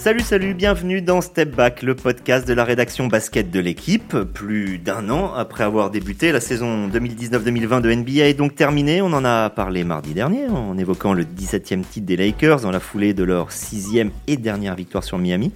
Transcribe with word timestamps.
Salut, 0.00 0.20
salut, 0.20 0.54
bienvenue 0.54 1.02
dans 1.02 1.20
Step 1.20 1.54
Back, 1.54 1.82
le 1.82 1.94
podcast 1.94 2.48
de 2.48 2.54
la 2.54 2.64
rédaction 2.64 3.06
basket 3.06 3.50
de 3.50 3.60
l'équipe. 3.60 4.16
Plus 4.16 4.78
d'un 4.78 5.10
an 5.10 5.34
après 5.34 5.62
avoir 5.62 5.90
débuté, 5.90 6.32
la 6.32 6.40
saison 6.40 6.88
2019-2020 6.88 7.82
de 7.82 7.92
NBA 7.92 8.24
est 8.26 8.32
donc 8.32 8.54
terminée. 8.54 9.02
On 9.02 9.12
en 9.12 9.26
a 9.26 9.50
parlé 9.50 9.84
mardi 9.84 10.14
dernier 10.14 10.48
en 10.48 10.78
évoquant 10.78 11.12
le 11.12 11.24
17e 11.24 11.82
titre 11.82 12.06
des 12.06 12.16
Lakers 12.16 12.62
dans 12.62 12.70
la 12.70 12.80
foulée 12.80 13.12
de 13.12 13.24
leur 13.24 13.52
sixième 13.52 14.10
et 14.26 14.38
dernière 14.38 14.74
victoire 14.74 15.04
sur 15.04 15.18
Miami. 15.18 15.52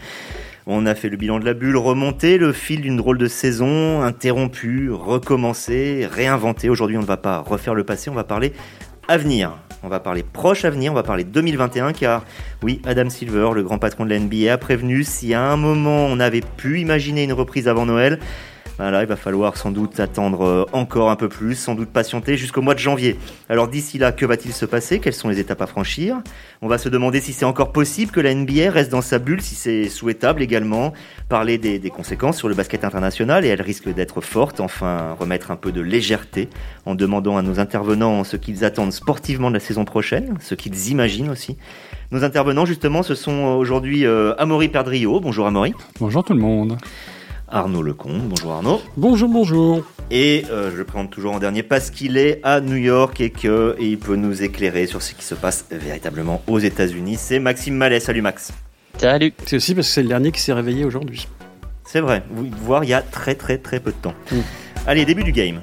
On 0.66 0.84
a 0.84 0.94
fait 0.94 1.08
le 1.08 1.16
bilan 1.16 1.38
de 1.38 1.46
la 1.46 1.54
bulle, 1.54 1.78
remonté 1.78 2.36
le 2.36 2.52
fil 2.52 2.82
d'une 2.82 2.98
drôle 2.98 3.16
de 3.16 3.28
saison, 3.28 4.02
interrompu, 4.02 4.90
recommencé, 4.90 6.06
réinventé. 6.12 6.68
Aujourd'hui, 6.68 6.98
on 6.98 7.02
ne 7.02 7.06
va 7.06 7.16
pas 7.16 7.38
refaire 7.38 7.74
le 7.74 7.84
passé, 7.84 8.10
on 8.10 8.14
va 8.14 8.24
parler 8.24 8.52
avenir. 9.08 9.56
On 9.84 9.88
va 9.88 10.00
parler 10.00 10.22
proche 10.22 10.64
avenir, 10.64 10.92
on 10.92 10.94
va 10.94 11.02
parler 11.02 11.24
2021 11.24 11.92
car 11.92 12.24
oui, 12.62 12.80
Adam 12.86 13.10
Silver, 13.10 13.50
le 13.54 13.62
grand 13.62 13.78
patron 13.78 14.06
de 14.06 14.14
la 14.14 14.52
a 14.52 14.56
prévenu 14.56 15.04
si 15.04 15.34
à 15.34 15.42
un 15.42 15.58
moment 15.58 16.06
on 16.06 16.20
avait 16.20 16.40
pu 16.40 16.80
imaginer 16.80 17.24
une 17.24 17.34
reprise 17.34 17.68
avant 17.68 17.84
Noël, 17.84 18.18
voilà, 18.76 19.02
il 19.02 19.06
va 19.06 19.14
falloir 19.16 19.56
sans 19.56 19.70
doute 19.70 20.00
attendre 20.00 20.44
euh, 20.44 20.64
encore 20.72 21.10
un 21.10 21.16
peu 21.16 21.28
plus, 21.28 21.54
sans 21.54 21.76
doute 21.76 21.90
patienter 21.90 22.36
jusqu'au 22.36 22.60
mois 22.60 22.74
de 22.74 22.80
janvier. 22.80 23.16
Alors 23.48 23.68
d'ici 23.68 23.98
là, 23.98 24.10
que 24.10 24.26
va-t-il 24.26 24.52
se 24.52 24.66
passer? 24.66 24.98
Quelles 24.98 25.14
sont 25.14 25.28
les 25.28 25.38
étapes 25.38 25.62
à 25.62 25.68
franchir? 25.68 26.20
On 26.60 26.66
va 26.66 26.76
se 26.76 26.88
demander 26.88 27.20
si 27.20 27.32
c'est 27.32 27.44
encore 27.44 27.70
possible 27.70 28.10
que 28.10 28.20
la 28.20 28.34
NBA 28.34 28.70
reste 28.70 28.90
dans 28.90 29.00
sa 29.00 29.20
bulle, 29.20 29.40
si 29.40 29.54
c'est 29.54 29.88
souhaitable 29.88 30.42
également. 30.42 30.92
Parler 31.28 31.56
des, 31.56 31.78
conséquences 31.90 32.36
sur 32.36 32.48
le 32.48 32.54
basket 32.54 32.84
international 32.84 33.44
et 33.44 33.48
elle 33.48 33.62
risque 33.62 33.88
d'être 33.88 34.20
forte. 34.20 34.58
Enfin, 34.58 35.16
remettre 35.20 35.52
un 35.52 35.56
peu 35.56 35.70
de 35.70 35.80
légèreté 35.80 36.48
en 36.84 36.96
demandant 36.96 37.36
à 37.36 37.42
nos 37.42 37.60
intervenants 37.60 38.24
ce 38.24 38.36
qu'ils 38.36 38.64
attendent 38.64 38.92
sportivement 38.92 39.50
de 39.50 39.54
la 39.54 39.60
saison 39.60 39.84
prochaine, 39.84 40.36
ce 40.40 40.56
qu'ils 40.56 40.90
imaginent 40.90 41.30
aussi. 41.30 41.56
Nos 42.10 42.24
intervenants, 42.24 42.66
justement, 42.66 43.04
ce 43.04 43.14
sont 43.14 43.56
aujourd'hui 43.56 44.04
euh, 44.04 44.34
Amaury 44.38 44.68
Perdrio. 44.68 45.20
Bonjour 45.20 45.46
Amaury. 45.46 45.74
Bonjour 46.00 46.24
tout 46.24 46.34
le 46.34 46.40
monde. 46.40 46.76
Arnaud 47.54 47.82
Lecomte. 47.82 48.20
Bonjour 48.22 48.52
Arnaud. 48.52 48.82
Bonjour, 48.96 49.28
bonjour. 49.28 49.84
Et 50.10 50.44
euh, 50.50 50.72
je 50.72 50.76
le 50.76 50.84
présente 50.84 51.10
toujours 51.10 51.34
en 51.34 51.38
dernier 51.38 51.62
parce 51.62 51.90
qu'il 51.90 52.16
est 52.16 52.40
à 52.42 52.60
New 52.60 52.76
York 52.76 53.20
et 53.20 53.30
qu'il 53.30 53.98
peut 53.98 54.16
nous 54.16 54.42
éclairer 54.42 54.88
sur 54.88 55.00
ce 55.00 55.14
qui 55.14 55.24
se 55.24 55.36
passe 55.36 55.64
véritablement 55.70 56.42
aux 56.48 56.58
États-Unis. 56.58 57.14
C'est 57.16 57.38
Maxime 57.38 57.76
Mallet. 57.76 58.00
Salut 58.00 58.22
Max. 58.22 58.52
Salut. 58.98 59.32
C'est 59.46 59.56
aussi 59.56 59.74
parce 59.76 59.86
que 59.86 59.94
c'est 59.94 60.02
le 60.02 60.08
dernier 60.08 60.32
qui 60.32 60.40
s'est 60.40 60.52
réveillé 60.52 60.84
aujourd'hui. 60.84 61.28
C'est 61.84 62.00
vrai. 62.00 62.24
Vous 62.28 62.48
voir 62.62 62.82
il 62.82 62.90
y 62.90 62.94
a 62.94 63.02
très 63.02 63.36
très 63.36 63.56
très 63.56 63.78
peu 63.78 63.92
de 63.92 63.96
temps. 63.96 64.14
Mm. 64.32 64.38
Allez, 64.88 65.04
début 65.04 65.22
du 65.22 65.32
game. 65.32 65.60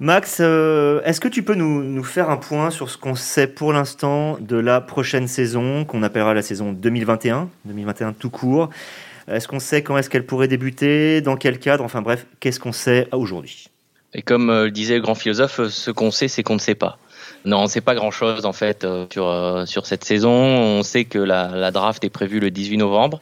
Max, 0.00 0.38
euh, 0.40 1.02
est-ce 1.04 1.20
que 1.20 1.28
tu 1.28 1.42
peux 1.42 1.54
nous, 1.54 2.02
faire 2.02 2.30
un 2.30 2.38
point 2.38 2.70
sur 2.70 2.90
ce 2.90 2.96
qu'on 2.96 3.14
sait 3.14 3.46
pour 3.46 3.72
l'instant 3.72 4.38
de 4.40 4.56
la 4.56 4.80
prochaine 4.80 5.28
saison, 5.28 5.84
qu'on 5.84 6.02
appellera 6.02 6.34
la 6.34 6.42
saison 6.42 6.72
2021, 6.72 7.48
2021 7.66 8.14
tout 8.14 8.30
court? 8.30 8.70
Est-ce 9.28 9.46
qu'on 9.46 9.60
sait 9.60 9.82
quand 9.82 9.96
est-ce 9.98 10.10
qu'elle 10.10 10.26
pourrait 10.26 10.48
débuter, 10.48 11.20
dans 11.20 11.36
quel 11.36 11.58
cadre? 11.58 11.84
Enfin 11.84 12.02
bref, 12.02 12.26
qu'est-ce 12.40 12.58
qu'on 12.58 12.72
sait 12.72 13.06
aujourd'hui? 13.12 13.68
Et 14.14 14.22
comme 14.22 14.50
euh, 14.50 14.64
le 14.64 14.70
disait 14.70 14.96
le 14.96 15.02
grand 15.02 15.14
philosophe, 15.14 15.68
ce 15.68 15.90
qu'on 15.90 16.10
sait, 16.10 16.28
c'est 16.28 16.42
qu'on 16.42 16.54
ne 16.54 16.60
sait 16.60 16.74
pas. 16.74 16.98
Non, 17.44 17.58
on 17.58 17.64
ne 17.64 17.68
sait 17.68 17.80
pas 17.80 17.94
grand-chose 17.94 18.44
en 18.44 18.52
fait 18.52 18.84
euh, 18.84 19.06
sur, 19.12 19.28
euh, 19.28 19.64
sur 19.66 19.86
cette 19.86 20.04
saison. 20.04 20.30
On 20.30 20.82
sait 20.82 21.04
que 21.04 21.18
la, 21.18 21.48
la, 21.48 21.70
draft 21.70 22.04
est 22.04 22.10
prévue 22.10 22.40
le 22.40 22.50
18 22.50 22.78
novembre, 22.78 23.20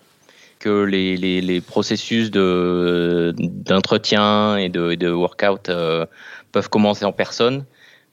que 0.58 0.82
les, 0.82 1.16
les, 1.16 1.40
les 1.40 1.60
processus 1.60 2.32
d'entretien 2.32 4.56
et 4.56 4.68
de, 4.68 4.94
de 4.94 5.10
workout 5.10 5.68
euh, 5.68 6.06
peuvent 6.52 6.68
commencer 6.68 7.04
en 7.04 7.12
personne. 7.12 7.64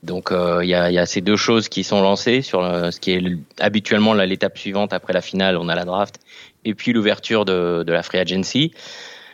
Donc 0.04 0.32
euh, 0.32 0.64
il 0.64 0.70
y, 0.70 0.76
a, 0.76 1.06
ces 1.06 1.22
deux 1.22 1.36
choses 1.36 1.68
qui 1.68 1.84
sont 1.84 2.02
lancées 2.02 2.42
sur 2.42 2.62
ce 2.62 3.00
qui 3.00 3.12
est 3.12 3.24
habituellement 3.60 4.14
l'étape 4.14 4.58
suivante 4.58 4.94
après 4.94 5.14
la 5.14 5.22
finale, 5.22 5.58
on 5.58 5.68
a 5.68 5.76
la 5.76 5.84
draft, 5.84 6.20
et 6.64 6.76
puis 6.76 6.94
l'ouverture 6.94 7.44
de, 7.44 7.84
la 7.88 8.04
free 8.04 8.20
agency. 8.20 8.72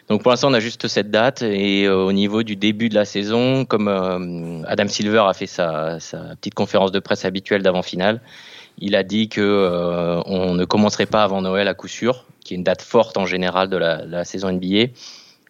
Donc 0.07 0.23
pour 0.23 0.31
l'instant 0.31 0.49
on 0.49 0.53
a 0.53 0.59
juste 0.59 0.87
cette 0.87 1.11
date 1.11 1.41
et 1.41 1.85
euh, 1.85 1.95
au 1.97 2.11
niveau 2.13 2.43
du 2.43 2.55
début 2.55 2.89
de 2.89 2.95
la 2.95 3.05
saison, 3.05 3.65
comme 3.65 3.87
euh, 3.87 4.63
Adam 4.67 4.87
Silver 4.87 5.23
a 5.27 5.33
fait 5.33 5.47
sa, 5.47 5.97
petite 6.39 6.53
conférence 6.53 6.91
de 6.91 6.99
presse 6.99 7.25
habituelle 7.25 7.63
d'avant 7.63 7.83
finale, 7.83 8.21
il 8.77 8.95
a 8.95 9.03
dit 9.03 9.27
que 9.27 10.21
on 10.25 10.53
ne 10.53 10.63
commencerait 10.63 11.05
pas 11.05 11.23
avant 11.23 11.41
Noël 11.41 11.67
à 11.67 11.73
coup 11.73 11.89
sûr, 11.89 12.25
qui 12.39 12.53
est 12.53 12.57
une 12.57 12.63
date 12.63 12.81
forte 12.81 13.17
en 13.17 13.25
général 13.25 13.69
de 13.69 13.77
la 13.77 14.23
saison 14.23 14.51
NBA. 14.51 14.91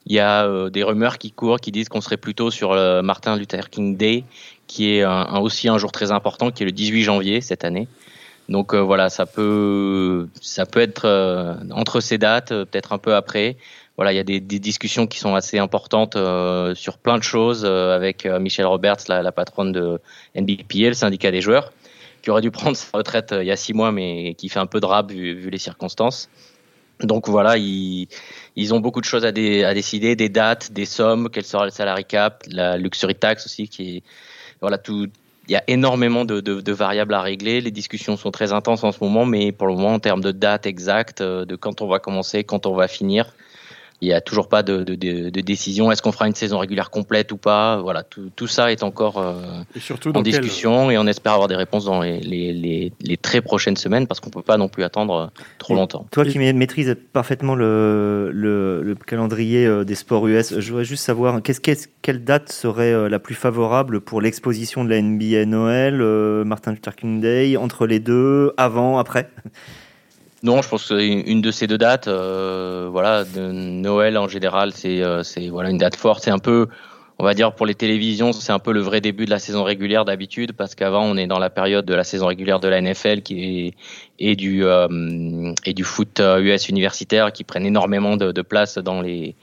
Il 0.07 0.15
y 0.15 0.19
a 0.19 0.45
euh, 0.45 0.69
des 0.69 0.83
rumeurs 0.83 1.17
qui 1.17 1.31
courent 1.31 1.59
qui 1.59 1.71
disent 1.71 1.89
qu'on 1.89 2.01
serait 2.01 2.17
plutôt 2.17 2.51
sur 2.51 2.73
le 2.73 3.01
Martin 3.01 3.35
Luther 3.35 3.69
King 3.69 3.97
Day, 3.97 4.23
qui 4.67 4.91
est 4.91 5.03
un, 5.03 5.09
un, 5.09 5.39
aussi 5.39 5.69
un 5.69 5.77
jour 5.77 5.91
très 5.91 6.11
important, 6.11 6.51
qui 6.51 6.63
est 6.63 6.65
le 6.65 6.71
18 6.71 7.03
janvier 7.03 7.41
cette 7.41 7.63
année. 7.63 7.87
Donc 8.51 8.73
euh, 8.73 8.79
voilà, 8.79 9.09
ça 9.09 9.25
peut, 9.25 10.27
ça 10.41 10.65
peut 10.65 10.81
être 10.81 11.05
euh, 11.05 11.55
entre 11.71 12.01
ces 12.01 12.17
dates, 12.17 12.49
peut-être 12.49 12.91
un 12.91 12.97
peu 12.97 13.15
après. 13.15 13.55
Voilà, 13.95 14.11
il 14.11 14.15
y 14.15 14.19
a 14.19 14.23
des, 14.23 14.39
des, 14.39 14.59
discussions 14.59 15.07
qui 15.07 15.19
sont 15.19 15.35
assez 15.35 15.57
importantes 15.57 16.15
euh, 16.15 16.75
sur 16.75 16.97
plein 16.97 17.17
de 17.17 17.23
choses 17.23 17.65
avec 17.65 18.25
Michelle 18.25 18.65
Roberts, 18.65 18.97
la, 19.07 19.21
la 19.21 19.31
patronne 19.31 19.71
de 19.71 19.99
NBPA, 20.35 20.87
le 20.87 20.93
syndicat 20.93 21.31
des 21.31 21.39
joueurs, 21.41 21.71
qui 22.21 22.29
aurait 22.29 22.41
dû 22.41 22.51
prendre 22.59 22.75
sa 22.75 22.97
retraite 22.97 23.33
il 23.37 23.45
y 23.45 23.51
a 23.51 23.55
six 23.55 23.73
mois, 23.73 23.91
mais 23.91 24.33
qui 24.33 24.49
fait 24.49 24.59
un 24.59 24.65
peu 24.65 24.79
de 24.79 24.85
rab 24.85 25.11
vu, 25.11 25.33
vu 25.35 25.49
les 25.49 25.57
circonstances. 25.57 26.29
Donc 27.03 27.27
voilà, 27.29 27.57
ils, 27.57 28.07
ils, 28.55 28.73
ont 28.73 28.79
beaucoup 28.79 29.01
de 29.01 29.05
choses 29.05 29.25
à, 29.25 29.29
à, 29.29 29.31
décider, 29.31 30.15
des 30.15 30.29
dates, 30.29 30.71
des 30.71 30.85
sommes, 30.85 31.29
quel 31.31 31.43
sera 31.43 31.65
le 31.65 31.71
salary 31.71 32.05
cap, 32.05 32.43
la 32.47 32.77
luxury 32.77 33.15
tax 33.15 33.45
aussi, 33.45 33.67
qui 33.67 33.97
est 33.97 34.03
voilà 34.59 34.77
tout. 34.77 35.07
Il 35.47 35.53
y 35.53 35.55
a 35.55 35.63
énormément 35.67 36.23
de, 36.23 36.39
de, 36.39 36.61
de, 36.61 36.71
variables 36.71 37.13
à 37.13 37.21
régler. 37.21 37.61
Les 37.61 37.71
discussions 37.71 38.15
sont 38.15 38.31
très 38.31 38.53
intenses 38.53 38.83
en 38.83 38.91
ce 38.91 39.03
moment, 39.03 39.25
mais 39.25 39.51
pour 39.51 39.67
le 39.67 39.73
moment, 39.73 39.95
en 39.95 39.99
termes 39.99 40.21
de 40.21 40.31
date 40.31 40.65
exacte, 40.65 41.21
de 41.21 41.55
quand 41.55 41.81
on 41.81 41.87
va 41.87 41.99
commencer, 41.99 42.43
quand 42.43 42.67
on 42.67 42.75
va 42.75 42.87
finir, 42.87 43.33
il 44.01 44.07
n'y 44.07 44.13
a 44.13 44.21
toujours 44.21 44.49
pas 44.49 44.63
de, 44.63 44.83
de, 44.83 44.95
de, 44.95 45.29
de 45.29 45.41
décision. 45.41 45.91
Est-ce 45.91 46.01
qu'on 46.01 46.11
fera 46.11 46.27
une 46.27 46.33
saison 46.33 46.57
régulière 46.57 46.89
complète 46.89 47.31
ou 47.31 47.37
pas? 47.37 47.77
Voilà, 47.81 48.01
tout, 48.01 48.31
tout, 48.35 48.47
ça 48.47 48.71
est 48.71 48.81
encore 48.81 49.19
euh, 49.19 49.61
et 49.75 49.79
surtout 49.79 50.11
en 50.17 50.23
discussion 50.23 50.87
quel... 50.87 50.95
et 50.95 50.97
on 50.97 51.05
espère 51.05 51.33
avoir 51.33 51.47
des 51.47 51.55
réponses 51.55 51.85
dans 51.85 52.01
les, 52.01 52.19
les, 52.19 52.51
les, 52.51 52.91
les 52.99 53.17
très 53.17 53.41
prochaines 53.41 53.77
semaines 53.77 54.07
parce 54.07 54.19
qu'on 54.19 54.31
peut 54.31 54.41
pas 54.41 54.57
non 54.57 54.69
plus 54.69 54.83
attendre 54.83 55.31
trop 55.59 55.75
et 55.75 55.77
longtemps. 55.77 56.07
Toi 56.11 56.25
qui 56.25 56.39
maîtrises 56.39 56.95
parfaitement 57.13 57.53
le, 57.53 58.31
le, 58.33 58.81
le 58.81 58.95
calendrier 58.95 59.65
euh, 59.67 59.83
des 59.83 59.95
sports 59.95 60.27
US, 60.27 60.59
je 60.59 60.69
voudrais 60.69 60.85
juste 60.85 61.03
savoir 61.03 61.41
qu 61.43 61.51
est 61.51 61.53
-ce, 61.53 61.61
qu 61.61 61.71
est 61.71 61.89
quelle 62.01 62.23
date 62.23 62.51
serait 62.51 62.93
euh, 62.93 63.07
la 63.07 63.19
plus 63.19 63.35
favorable 63.35 64.01
pour 64.01 64.19
l'exposition 64.19 64.83
de 64.83 64.89
la 64.89 64.99
NBA 64.99 65.45
Noël, 65.45 66.01
euh, 66.01 66.43
Martin 66.43 66.71
Luther 66.71 66.95
King 66.95 67.21
Day, 67.21 67.55
entre 67.55 67.85
les 67.85 67.99
deux, 67.99 68.53
avant, 68.57 68.97
après? 68.97 69.29
Non, 70.43 70.61
je 70.63 70.69
pense 70.69 70.87
que 70.87 70.99
une 70.99 71.41
de 71.41 71.51
ces 71.51 71.67
deux 71.67 71.77
dates, 71.77 72.07
euh, 72.07 72.87
voilà, 72.91 73.23
de 73.23 73.51
Noël 73.51 74.17
en 74.17 74.27
général, 74.27 74.73
c'est 74.73 75.01
euh, 75.03 75.21
voilà 75.51 75.69
une 75.69 75.77
date 75.77 75.95
forte. 75.95 76.23
C'est 76.23 76.31
un 76.31 76.39
peu, 76.39 76.67
on 77.19 77.23
va 77.23 77.35
dire 77.35 77.53
pour 77.53 77.67
les 77.67 77.75
télévisions, 77.75 78.33
c'est 78.33 78.51
un 78.51 78.57
peu 78.57 78.71
le 78.73 78.79
vrai 78.79 79.01
début 79.01 79.25
de 79.25 79.29
la 79.29 79.37
saison 79.37 79.63
régulière 79.63 80.03
d'habitude, 80.03 80.53
parce 80.53 80.73
qu'avant 80.73 81.03
on 81.03 81.15
est 81.15 81.27
dans 81.27 81.37
la 81.37 81.51
période 81.51 81.85
de 81.85 81.93
la 81.93 82.03
saison 82.03 82.25
régulière 82.25 82.59
de 82.59 82.67
la 82.67 82.81
NFL 82.81 83.21
qui 83.21 83.67
est 83.67 83.73
et 84.17 84.35
du 84.35 84.65
euh, 84.65 85.53
et 85.63 85.73
du 85.75 85.83
foot 85.83 86.19
US 86.19 86.69
universitaire 86.69 87.31
qui 87.31 87.43
prennent 87.43 87.65
énormément 87.65 88.17
de, 88.17 88.31
de 88.31 88.41
place 88.41 88.79
dans 88.79 89.01
les 89.01 89.35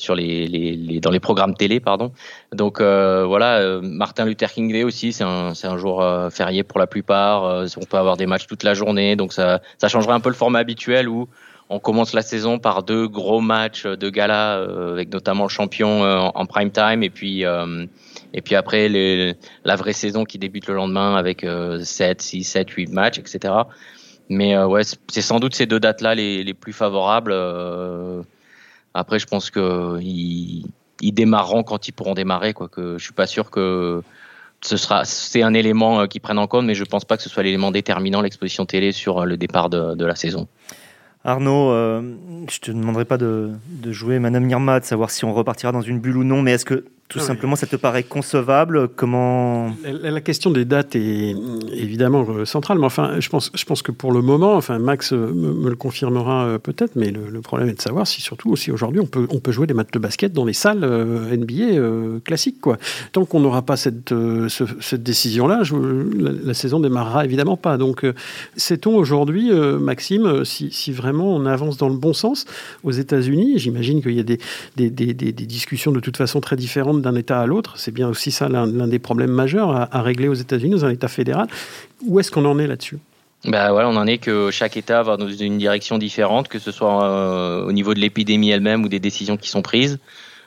sur 0.00 0.14
les, 0.14 1.00
dans 1.00 1.10
les 1.10 1.20
programmes 1.20 1.54
télé, 1.54 1.78
pardon. 1.80 2.12
Donc 2.52 2.80
euh, 2.80 3.24
voilà, 3.26 3.58
euh, 3.58 3.80
Martin 3.82 4.24
Luther 4.24 4.50
King 4.50 4.72
Day 4.72 4.82
aussi, 4.82 5.12
c'est 5.12 5.24
un, 5.24 5.52
un 5.62 5.76
jour 5.76 6.02
euh, 6.02 6.30
férié 6.30 6.62
pour 6.62 6.78
la 6.78 6.86
plupart. 6.86 7.64
On 7.76 7.84
peut 7.84 7.98
avoir 7.98 8.16
des 8.16 8.26
matchs 8.26 8.46
toute 8.46 8.62
la 8.62 8.74
journée, 8.74 9.16
donc 9.16 9.32
ça, 9.32 9.60
ça 9.78 9.88
changerait 9.88 10.14
un 10.14 10.20
peu 10.20 10.30
le 10.30 10.34
format 10.34 10.60
habituel 10.60 11.08
où 11.08 11.28
on 11.68 11.78
commence 11.78 12.14
la 12.14 12.22
saison 12.22 12.58
par 12.58 12.82
deux 12.82 13.06
gros 13.06 13.40
matchs 13.40 13.86
de 13.86 14.10
gala, 14.10 14.54
avec 14.90 15.12
notamment 15.12 15.44
le 15.44 15.50
champion 15.50 16.02
en, 16.02 16.46
prime 16.46 16.72
time, 16.72 17.04
et 17.04 17.10
puis 17.10 17.44
et 18.32 18.42
puis 18.42 18.56
après 18.56 18.88
la 19.64 19.76
vraie 19.76 19.92
saison 19.92 20.24
qui 20.24 20.38
débute 20.38 20.66
le 20.66 20.74
lendemain 20.74 21.14
avec 21.14 21.46
7, 21.80 22.20
6, 22.20 22.42
7, 22.42 22.70
8 22.70 22.90
matchs, 22.90 23.18
etc. 23.20 23.54
Mais 24.28 24.58
ouais, 24.60 24.82
c'est 25.08 25.22
sans 25.22 25.38
doute 25.38 25.54
ces 25.54 25.66
deux 25.66 25.78
dates-là 25.78 26.16
les, 26.16 26.42
les 26.42 26.54
plus 26.54 26.72
favorables. 26.72 27.32
Après, 28.94 29.18
je 29.18 29.26
pense 29.26 29.50
qu'ils 29.50 30.66
ils 31.00 31.12
démarreront 31.12 31.62
quand 31.62 31.88
ils 31.88 31.92
pourront 31.92 32.14
démarrer. 32.14 32.52
Quoi, 32.52 32.68
que 32.68 32.98
je 32.98 33.04
suis 33.04 33.12
pas 33.12 33.26
sûr 33.26 33.50
que 33.50 34.02
ce 34.62 34.76
sera, 34.76 35.04
c'est 35.04 35.42
un 35.42 35.54
élément 35.54 36.06
qu'ils 36.06 36.20
prennent 36.20 36.38
en 36.38 36.46
compte, 36.46 36.66
mais 36.66 36.74
je 36.74 36.84
pense 36.84 37.04
pas 37.04 37.16
que 37.16 37.22
ce 37.22 37.30
soit 37.30 37.42
l'élément 37.42 37.70
déterminant 37.70 38.20
l'exposition 38.20 38.66
télé 38.66 38.92
sur 38.92 39.24
le 39.24 39.36
départ 39.36 39.70
de, 39.70 39.94
de 39.94 40.04
la 40.04 40.16
saison. 40.16 40.48
Arnaud, 41.24 41.70
euh, 41.70 42.02
je 42.50 42.58
te 42.60 42.70
demanderai 42.70 43.04
pas 43.04 43.18
de, 43.18 43.52
de, 43.68 43.92
jouer 43.92 44.18
Madame 44.18 44.46
Nirma, 44.46 44.80
de 44.80 44.84
savoir 44.84 45.10
si 45.10 45.24
on 45.24 45.34
repartira 45.34 45.70
dans 45.70 45.82
une 45.82 46.00
bulle 46.00 46.16
ou 46.16 46.24
non, 46.24 46.40
mais 46.40 46.52
est-ce 46.52 46.64
que 46.64 46.86
tout 47.10 47.18
simplement, 47.18 47.56
ça 47.56 47.66
te 47.66 47.74
paraît 47.74 48.04
concevable? 48.04 48.88
Comment 48.88 49.74
la, 49.84 50.20
question 50.20 50.52
des 50.52 50.64
dates 50.64 50.94
est 50.94 51.34
évidemment 51.72 52.24
euh, 52.28 52.44
centrale, 52.44 52.78
mais 52.78 52.86
enfin, 52.86 53.18
je 53.18 53.28
pense, 53.28 53.50
je 53.52 53.64
pense 53.64 53.82
que 53.82 53.90
pour 53.90 54.12
le 54.12 54.22
moment, 54.22 54.54
enfin, 54.54 54.78
Max 54.78 55.12
euh, 55.12 55.32
me, 55.32 55.68
le 55.68 55.74
confirmera 55.74 56.44
euh, 56.44 56.58
peut-être, 56.58 56.94
mais 56.94 57.10
le, 57.10 57.40
problème 57.40 57.68
est 57.68 57.74
de 57.74 57.80
savoir 57.80 58.06
si 58.06 58.20
surtout 58.20 58.50
aussi 58.50 58.70
aujourd'hui 58.70 59.00
on 59.00 59.06
peut, 59.06 59.26
on 59.30 59.40
peut 59.40 59.50
jouer 59.50 59.66
des 59.66 59.74
matchs 59.74 59.90
de 59.90 59.98
basket 59.98 60.32
dans 60.32 60.44
les 60.44 60.52
salles 60.52 60.80
NBA 60.80 62.20
classiques, 62.24 62.60
quoi. 62.60 62.78
Tant 63.10 63.24
qu'on 63.24 63.40
n'aura 63.40 63.62
pas 63.62 63.76
cette, 63.76 64.14
cette 64.48 65.02
décision-là, 65.02 65.62
la, 66.16 66.30
la, 66.44 66.54
saison 66.54 66.78
démarrera 66.78 67.24
évidemment 67.24 67.56
pas. 67.56 67.76
Donc, 67.76 68.06
sait-on 68.56 68.94
aujourd'hui, 68.94 69.50
Maxime, 69.52 70.44
si, 70.44 70.70
si, 70.70 70.92
vraiment 70.92 71.34
on 71.34 71.46
avance 71.46 71.76
dans 71.76 71.88
le 71.88 71.96
bon 71.96 72.12
sens? 72.12 72.44
Aux 72.84 72.92
États-Unis 72.92 73.58
J'imagine 73.58 74.00
qu'il 74.02 74.12
y 74.12 74.20
a 74.20 74.22
des, 74.22 74.38
des, 74.76 74.90
des, 74.90 75.14
des 75.14 75.32
discussions 75.32 75.90
de 75.90 76.00
toute 76.00 76.16
façon 76.16 76.40
très 76.40 76.56
différentes 76.56 76.99
d'un 77.00 77.14
État 77.14 77.40
à 77.40 77.46
l'autre. 77.46 77.74
C'est 77.76 77.92
bien 77.92 78.08
aussi 78.08 78.30
ça 78.30 78.48
l'un 78.48 78.66
des 78.66 78.98
problèmes 78.98 79.30
majeurs 79.30 79.70
à, 79.70 80.02
régler 80.02 80.28
aux 80.28 80.34
États-Unis, 80.34 80.72
dans 80.72 80.84
un 80.84 80.90
État 80.90 81.08
fédéral. 81.08 81.48
Où 82.06 82.20
est-ce 82.20 82.30
qu'on 82.30 82.44
en 82.44 82.58
est 82.58 82.66
là-dessus? 82.66 82.98
Bah 83.44 83.72
voilà, 83.72 83.88
on 83.88 83.96
en 83.96 84.06
est 84.06 84.18
que 84.18 84.50
chaque 84.50 84.76
État 84.76 85.02
va 85.02 85.16
dans 85.16 85.28
une 85.28 85.56
direction 85.56 85.96
différente, 85.96 86.48
que 86.48 86.58
ce 86.58 86.70
soit 86.70 87.04
euh, 87.04 87.64
au 87.64 87.72
niveau 87.72 87.94
de 87.94 88.00
l'épidémie 88.00 88.50
elle-même 88.50 88.84
ou 88.84 88.88
des 88.88 89.00
décisions 89.00 89.36
qui 89.38 89.48
sont 89.48 89.62
prises. 89.62 89.98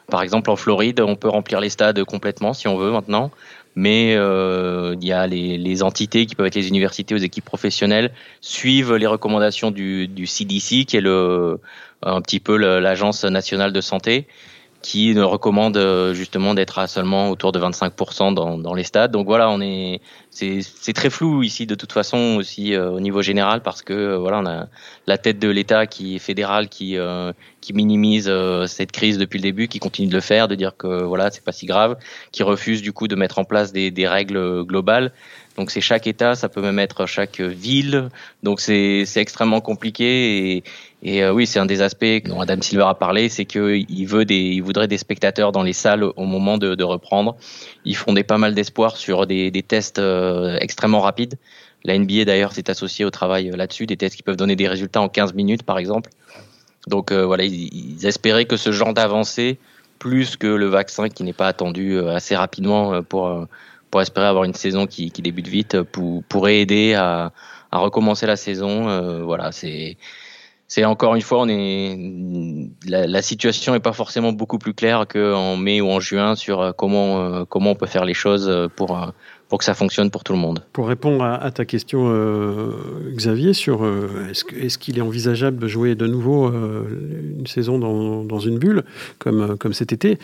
Par 0.08 0.22
exemple, 0.22 0.52
en 0.52 0.56
Floride, 0.56 1.02
on 1.02 1.16
peut 1.16 1.30
remplir 1.30 1.60
les 1.60 1.70
stades 1.70 2.04
complètement 2.04 2.54
si 2.54 2.68
on 2.68 2.78
veut 2.78 2.92
maintenant, 2.92 3.32
mais 3.76 4.14
euh, 4.16 4.96
il 5.02 5.08
y 5.08 5.12
a 5.12 5.26
les, 5.26 5.82
entités 5.82 6.28
qui 6.28 6.36
peuvent 6.36 6.46
être 6.46 6.56
les 6.56 6.68
universités 6.68 7.16
les 7.16 7.24
équipes 7.24 7.46
professionnelles 7.46 8.12
suivent 8.42 8.94
les 8.94 9.08
recommandations 9.08 9.72
du, 9.72 10.08
du 10.08 10.28
CDC, 10.28 10.86
qui 10.86 10.98
est 10.98 11.02
le 11.02 11.60
un 12.06 12.22
petit 12.22 12.40
peu 12.40 12.58
l'agence 12.58 13.24
nationale 13.24 13.72
de 13.72 13.82
santé, 13.82 14.28
qui 14.84 15.18
recommande 15.18 15.78
euh, 15.78 16.14
justement 16.14 16.54
d'être 16.54 16.78
à 16.78 16.88
seulement 16.88 17.30
autour 17.30 17.54
de 17.54 17.60
25% 17.60 18.34
dans, 18.34 18.58
dans, 18.58 18.74
les 18.74 18.84
stades. 18.84 19.12
Donc 19.12 19.26
voilà, 19.26 19.50
on 19.50 19.62
est, 19.62 20.02
c'est 20.30 20.94
très 20.94 21.10
flou 21.10 21.42
ici 21.42 21.66
de 21.66 21.74
toute 21.74 21.94
façon 21.94 22.36
aussi 22.38 22.76
euh, 22.76 22.92
au 22.92 23.00
niveau 23.00 23.22
général 23.22 23.64
parce 23.64 23.82
que 23.82 23.94
euh, 23.94 24.18
voilà, 24.18 24.40
on 24.40 24.46
a 24.46 24.68
la 25.08 25.18
tête 25.18 25.40
de 25.40 25.48
l'État 25.48 25.88
qui 25.88 26.18
est 26.18 26.20
fédéral 26.20 26.68
qui 26.68 26.98
qui 27.62 27.74
minimise 27.74 28.30
cette 28.68 28.92
crise 28.92 29.18
depuis 29.18 29.38
le 29.38 29.44
début, 29.44 29.70
qui 29.70 29.80
continue 29.80 30.10
de 30.10 30.14
le 30.14 30.20
faire, 30.22 30.50
de 30.50 30.56
dire 30.56 30.76
que 30.76 31.04
voilà, 31.04 31.32
c'est 31.32 31.44
pas 31.44 31.54
si 31.54 31.66
grave, 31.66 31.96
qui 32.34 32.44
refuse 32.44 32.82
du 32.82 32.92
coup 32.92 33.08
de 33.08 33.16
mettre 33.16 33.40
en 33.40 33.46
place 33.46 33.72
des, 33.72 33.90
des 33.90 34.06
règles 34.06 34.66
globales. 34.66 35.14
Donc 35.58 35.70
c'est 35.70 35.82
chaque 35.82 36.08
État, 36.08 36.36
ça 36.36 36.50
peut 36.50 36.62
même 36.62 36.80
être 36.80 37.06
chaque 37.06 37.40
ville. 37.40 38.10
Donc 38.42 38.60
c'est 38.60 39.06
extrêmement 39.16 39.62
compliqué 39.62 40.56
et, 40.56 40.64
et 41.04 41.22
euh, 41.22 41.34
oui, 41.34 41.46
c'est 41.46 41.60
un 41.60 41.66
des 41.66 41.82
aspects 41.82 42.24
dont 42.26 42.40
Adam 42.40 42.62
Silver 42.62 42.86
a 42.88 42.96
parlé, 42.96 43.28
c'est 43.28 43.44
qu'il 43.44 44.08
veut 44.08 44.24
des, 44.24 44.36
il 44.36 44.64
voudrait 44.64 44.88
des 44.88 44.98
spectateurs 44.98 45.52
dans 45.52 45.62
les 45.62 45.74
salles 45.74 46.04
au 46.04 46.24
moment 46.24 46.58
de, 46.58 46.84
reprendre. 46.84 47.36
Ils 47.84 47.98
des 48.14 48.24
pas 48.24 48.38
mal 48.38 48.56
d'espoir 48.56 48.96
sur 48.96 49.28
des, 49.28 49.52
des 49.52 49.64
tests 49.64 50.00
euh, 50.00 50.58
extrêmement 50.62 51.02
rapides. 51.02 51.36
La 51.84 51.98
NBA 51.98 52.24
d'ailleurs 52.24 52.54
s'est 52.54 52.70
associée 52.70 53.04
au 53.04 53.10
travail 53.10 53.50
euh, 53.50 53.58
là-dessus, 53.58 53.86
des 53.86 53.98
tests 53.98 54.16
qui 54.16 54.24
peuvent 54.24 54.38
donner 54.38 54.56
des 54.56 54.70
résultats 54.70 55.02
en 55.02 55.10
15 55.10 55.34
minutes 55.34 55.64
par 55.64 55.78
exemple. 55.78 56.10
Donc 56.88 57.14
voilà, 57.14 57.46
ils, 57.46 58.06
espéraient 58.06 58.44
que 58.44 58.58
ce 58.58 58.74
genre 58.74 58.94
d'avancée, 58.94 59.58
plus 60.00 60.36
que 60.36 60.48
le 60.48 60.66
vaccin 60.66 61.08
qui 61.08 61.24
n'est 61.24 61.32
pas 61.32 61.48
attendu 61.48 61.98
assez 61.98 62.36
rapidement 62.36 63.02
pour 63.04 63.48
pour 63.94 64.02
espérer 64.02 64.26
avoir 64.26 64.44
une 64.44 64.56
saison 64.56 64.88
qui, 64.88 65.12
qui 65.12 65.22
débute 65.22 65.48
vite, 65.48 65.84
pour, 65.84 66.24
pourrait 66.24 66.62
aider 66.62 66.96
à, 66.96 67.32
à 67.70 67.78
recommencer 67.78 68.26
la 68.26 68.38
saison. 68.38 69.24
voilà, 69.24 69.52
c'est 69.52 69.98
encore 70.86 71.14
une 71.14 71.22
fois, 71.22 71.42
on 71.42 71.48
est 71.50 71.96
la, 72.88 73.22
situation 73.22 73.74
n'est 73.74 73.80
pas 73.80 73.94
forcément 73.94 74.32
beaucoup 74.32 74.58
plus 74.58 74.74
claire 74.74 75.06
qu'en 75.08 75.56
mai 75.56 75.82
ou 75.82 75.90
en 75.90 76.00
juin 76.00 76.36
sur 76.36 76.62
euh, 76.62 76.72
comment 76.72 77.22
euh, 77.22 77.46
comment 77.46 77.72
on 77.72 77.76
peut 77.76 77.86
faire 77.86 78.06
les 78.06 78.16
choses 78.16 78.50
euh, 78.50 78.68
pour 78.76 79.00
pour 79.50 79.60
que 79.60 79.66
ça 79.66 79.76
fonctionne 79.76 80.10
pour 80.10 80.24
tout 80.24 80.34
le 80.34 80.40
monde. 80.40 80.66
Pour 80.74 80.88
répondre 80.88 81.24
à, 81.24 81.52
ta 81.52 81.64
question, 81.64 82.12
Xavier, 83.16 83.54
sur 83.54 83.86
est-ce 84.28 84.80
qu'il 84.80 84.98
est, 84.98 85.02
envisageable 85.02 85.60
de 85.60 85.68
jouer 85.68 85.94
de 85.94 86.08
nouveau 86.08 86.52
une 86.52 87.46
saison 87.46 87.78
dans, 87.78 88.24
dans, 88.24 88.40
une 88.40 88.58
bulle 88.58 88.84
comme 89.20 89.56
comme 89.60 89.74
cet 89.74 89.94
été? 89.94 90.18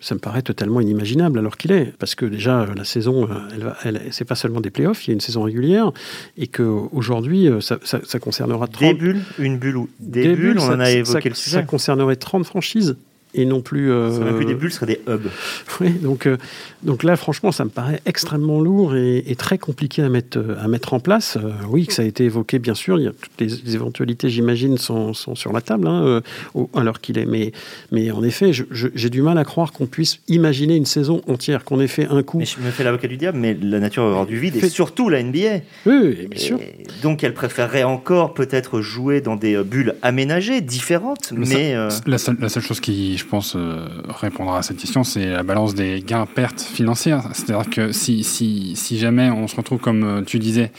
Ça 0.00 0.14
me 0.14 0.20
paraît 0.20 0.42
totalement 0.42 0.80
inimaginable 0.80 1.38
alors 1.38 1.56
qu'il 1.56 1.72
est. 1.72 1.92
Parce 1.98 2.14
que 2.14 2.26
déjà, 2.26 2.66
la 2.76 2.84
saison, 2.84 3.28
elle, 3.54 3.74
elle, 3.84 4.02
c'est 4.10 4.24
pas 4.24 4.34
seulement 4.34 4.60
des 4.60 4.70
playoffs, 4.70 5.06
il 5.06 5.10
y 5.10 5.12
a 5.12 5.14
une 5.14 5.20
saison 5.20 5.42
régulière, 5.42 5.92
et 6.36 6.46
qu'aujourd'hui, 6.46 7.48
ça, 7.60 7.78
ça, 7.82 8.00
ça, 8.04 8.18
concernera 8.18 8.66
30... 8.68 8.92
Des 8.92 8.94
bulles 8.94 9.20
Une 9.38 9.58
bulle 9.58 9.76
ou 9.76 9.88
des, 10.00 10.34
bulles, 10.34 10.58
on 10.58 10.68
en 10.68 10.80
a 10.80 10.90
évoqué 10.90 11.28
le 11.28 11.34
sujet. 11.34 11.56
Ça 11.56 11.62
concernerait 11.62 12.16
30 12.16 12.44
franchises 12.44 12.96
et 13.34 13.44
non 13.44 13.60
plus. 13.60 13.90
Euh, 13.90 14.10
ce 14.12 14.34
plus 14.34 14.44
des 14.44 14.54
bulles, 14.54 14.70
ce 14.70 14.76
serait 14.76 14.86
des 14.86 15.00
hubs. 15.06 15.26
Oui, 15.80 15.90
donc, 15.90 16.26
euh, 16.26 16.36
donc 16.82 17.04
là, 17.04 17.14
franchement, 17.16 17.52
ça 17.52 17.64
me 17.64 17.70
paraît 17.70 18.00
extrêmement 18.04 18.60
lourd 18.60 18.96
et, 18.96 19.22
très 19.38 19.58
compliqué 19.58 20.02
à 20.02 20.08
mettre, 20.08 20.40
à 20.60 20.66
mettre 20.66 20.94
en 20.94 20.98
place. 20.98 21.36
Euh, 21.36 21.52
oui, 21.68 21.86
que 21.86 21.92
ça 21.92 22.02
a 22.02 22.04
été 22.04 22.24
évoqué, 22.24 22.58
bien 22.58 22.74
sûr. 22.74 22.98
Il 22.98 23.04
y 23.04 23.06
a 23.06 23.12
toutes 23.12 23.40
les, 23.40 23.74
éventualités, 23.74 24.28
j'imagine, 24.28 24.76
sont, 24.76 25.14
sont, 25.14 25.34
sur 25.36 25.52
la 25.52 25.60
table, 25.60 25.86
hein, 25.86 26.20
alors 26.74 27.00
qu'il 27.00 27.18
est. 27.18 27.26
Mais, 27.26 27.52
mais 27.92 28.10
en 28.10 28.24
effet, 28.24 28.50
j'ai 28.52 29.10
du 29.10 29.22
mal 29.22 29.38
à 29.38 29.44
croire 29.44 29.72
qu'on 29.72 29.86
puisse 29.86 30.20
imaginer 30.26 30.74
une 30.74 30.86
saison 30.86 31.22
entière, 31.28 31.64
qu'on 31.64 31.80
ait 31.80 31.86
fait 31.86 32.08
un 32.08 32.22
coup. 32.22 32.38
Mais 32.38 32.46
je 32.46 32.58
me 32.58 32.70
fais 32.70 32.82
l'avocat 32.82 33.06
du 33.06 33.16
diable, 33.16 33.38
mais 33.38 33.56
la 33.60 33.78
nature 33.78 34.02
va 34.04 34.10
avoir 34.10 34.26
du 34.26 34.38
vide, 34.38 34.56
et 34.56 34.68
surtout 34.68 35.08
la 35.08 35.22
NBA. 35.22 35.38
Oui, 35.86 36.26
bien 36.26 36.40
sûr. 36.40 36.58
donc, 37.02 37.22
elle 37.22 37.34
préférerait 37.34 37.84
encore 37.84 38.34
peut-être 38.34 38.80
jouer 38.80 39.20
dans 39.20 39.36
des 39.36 39.62
bulles 39.62 39.94
aménagées, 40.02 40.60
différentes, 40.60 41.32
mais. 41.36 41.74
la, 42.06 42.18
seule, 42.18 42.36
la 42.40 42.48
seule 42.48 42.62
chose 42.62 42.80
qui 42.80 43.17
je 43.18 43.26
pense, 43.26 43.54
euh, 43.56 43.86
répondra 44.08 44.58
à 44.58 44.62
cette 44.62 44.78
question, 44.78 45.04
c'est 45.04 45.26
la 45.26 45.42
balance 45.42 45.74
des 45.74 46.00
gains-pertes 46.00 46.60
financières. 46.60 47.24
C'est-à-dire 47.32 47.68
que 47.68 47.92
si, 47.92 48.74
jamais 48.98 49.30
on 49.30 49.46
se 49.48 49.56
retrouve, 49.56 49.78
comme 49.78 50.04
euh, 50.04 50.22
tu 50.22 50.38
disais 50.38 50.72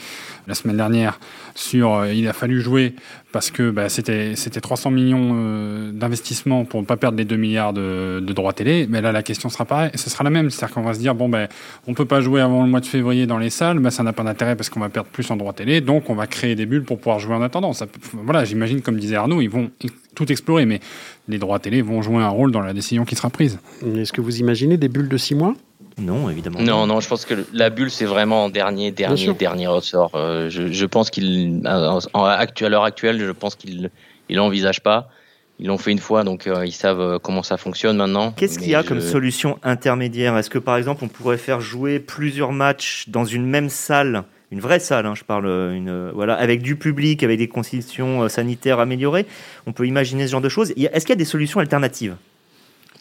la 0.48 0.54
semaine 0.54 0.76
dernière, 0.76 1.20
sur 1.54 1.94
euh, 1.94 2.12
il 2.12 2.26
a 2.28 2.32
fallu 2.32 2.60
jouer 2.60 2.94
parce 3.32 3.50
que 3.50 3.70
bah, 3.70 3.88
c'était 3.88 4.34
300 4.34 4.90
millions 4.90 5.30
euh, 5.34 5.92
d'investissement 5.92 6.64
pour 6.64 6.80
ne 6.80 6.86
pas 6.86 6.96
perdre 6.96 7.16
les 7.18 7.24
2 7.24 7.36
milliards 7.36 7.72
de, 7.72 8.20
de 8.20 8.32
droits 8.32 8.52
télé, 8.52 8.86
mais 8.88 9.00
là 9.00 9.12
la 9.12 9.22
question 9.22 9.48
sera 9.48 9.64
pareille, 9.64 9.90
ce 9.94 10.10
sera 10.10 10.24
la 10.24 10.30
même, 10.30 10.50
c'est-à-dire 10.50 10.74
qu'on 10.74 10.82
va 10.82 10.94
se 10.94 10.98
dire 10.98 11.14
bon 11.14 11.28
ben 11.28 11.48
on 11.86 11.94
peut 11.94 12.04
pas 12.04 12.20
jouer 12.20 12.40
avant 12.40 12.64
le 12.64 12.70
mois 12.70 12.80
de 12.80 12.86
février 12.86 13.26
dans 13.26 13.38
les 13.38 13.50
salles, 13.50 13.80
ça 13.90 14.02
n'a 14.02 14.12
pas 14.12 14.24
d'intérêt 14.24 14.56
parce 14.56 14.68
qu'on 14.68 14.80
va 14.80 14.88
perdre 14.88 15.08
plus 15.10 15.30
en 15.30 15.36
droits 15.36 15.52
télé, 15.52 15.80
donc 15.80 16.10
on 16.10 16.14
va 16.14 16.26
créer 16.26 16.54
des 16.54 16.66
bulles 16.66 16.84
pour 16.84 16.98
pouvoir 16.98 17.18
jouer 17.18 17.34
en 17.34 17.42
attendant. 17.42 17.72
Voilà, 18.12 18.44
j'imagine 18.44 18.80
comme 18.80 18.98
disait 18.98 19.16
Arnaud, 19.16 19.40
ils 19.40 19.50
vont 19.50 19.70
tout 20.14 20.30
explorer, 20.30 20.66
mais 20.66 20.80
les 21.28 21.38
droits 21.38 21.58
télé 21.58 21.82
vont 21.82 22.02
jouer 22.02 22.22
un 22.22 22.28
rôle 22.28 22.52
dans 22.52 22.60
la 22.60 22.72
décision 22.72 23.04
qui 23.04 23.14
sera 23.14 23.30
prise. 23.30 23.58
Est-ce 23.96 24.12
que 24.12 24.20
vous 24.20 24.40
imaginez 24.40 24.76
des 24.76 24.88
bulles 24.88 25.08
de 25.08 25.16
6 25.16 25.34
mois? 25.34 25.54
Non, 26.00 26.30
évidemment. 26.30 26.60
Non, 26.60 26.86
non, 26.86 27.00
je 27.00 27.08
pense 27.08 27.24
que 27.24 27.34
la 27.52 27.70
bulle, 27.70 27.90
c'est 27.90 28.04
vraiment 28.04 28.48
dernier, 28.48 28.90
dernier, 28.90 29.32
dernier 29.34 29.66
ressort. 29.66 30.12
Euh, 30.14 30.48
je, 30.48 30.72
je, 30.72 30.86
pense 30.86 31.10
qu'il, 31.10 31.62
à 31.66 32.68
l'heure 32.68 32.84
actuelle, 32.84 33.20
je 33.20 33.30
pense 33.30 33.54
qu'il 33.54 33.90
il 34.28 34.36
l'envisage 34.36 34.80
pas. 34.80 35.10
Ils 35.58 35.66
l'ont 35.66 35.76
fait 35.76 35.92
une 35.92 35.98
fois, 35.98 36.24
donc 36.24 36.46
euh, 36.46 36.64
ils 36.64 36.72
savent 36.72 37.00
euh, 37.00 37.18
comment 37.18 37.42
ça 37.42 37.58
fonctionne 37.58 37.98
maintenant. 37.98 38.32
Qu'est-ce 38.32 38.58
qu'il 38.58 38.70
y 38.70 38.74
a 38.74 38.82
comme 38.82 39.00
solution 39.00 39.58
intermédiaire? 39.62 40.36
Est-ce 40.38 40.48
que 40.48 40.58
par 40.58 40.78
exemple, 40.78 41.04
on 41.04 41.08
pourrait 41.08 41.36
faire 41.36 41.60
jouer 41.60 42.00
plusieurs 42.00 42.52
matchs 42.52 43.08
dans 43.08 43.26
une 43.26 43.44
même 43.44 43.68
salle? 43.68 44.24
Une 44.52 44.60
vraie 44.60 44.80
salle, 44.80 45.06
hein, 45.06 45.14
je 45.14 45.22
parle, 45.22 45.46
une, 45.46 46.10
voilà, 46.12 46.34
avec 46.34 46.62
du 46.62 46.76
public, 46.76 47.22
avec 47.22 47.38
des 47.38 47.46
conditions 47.46 48.28
sanitaires 48.28 48.80
améliorées. 48.80 49.26
On 49.66 49.72
peut 49.72 49.86
imaginer 49.86 50.26
ce 50.26 50.32
genre 50.32 50.40
de 50.40 50.48
choses. 50.48 50.72
Est-ce 50.76 51.04
qu'il 51.04 51.10
y 51.10 51.12
a 51.12 51.16
des 51.16 51.24
solutions 51.24 51.60
alternatives? 51.60 52.16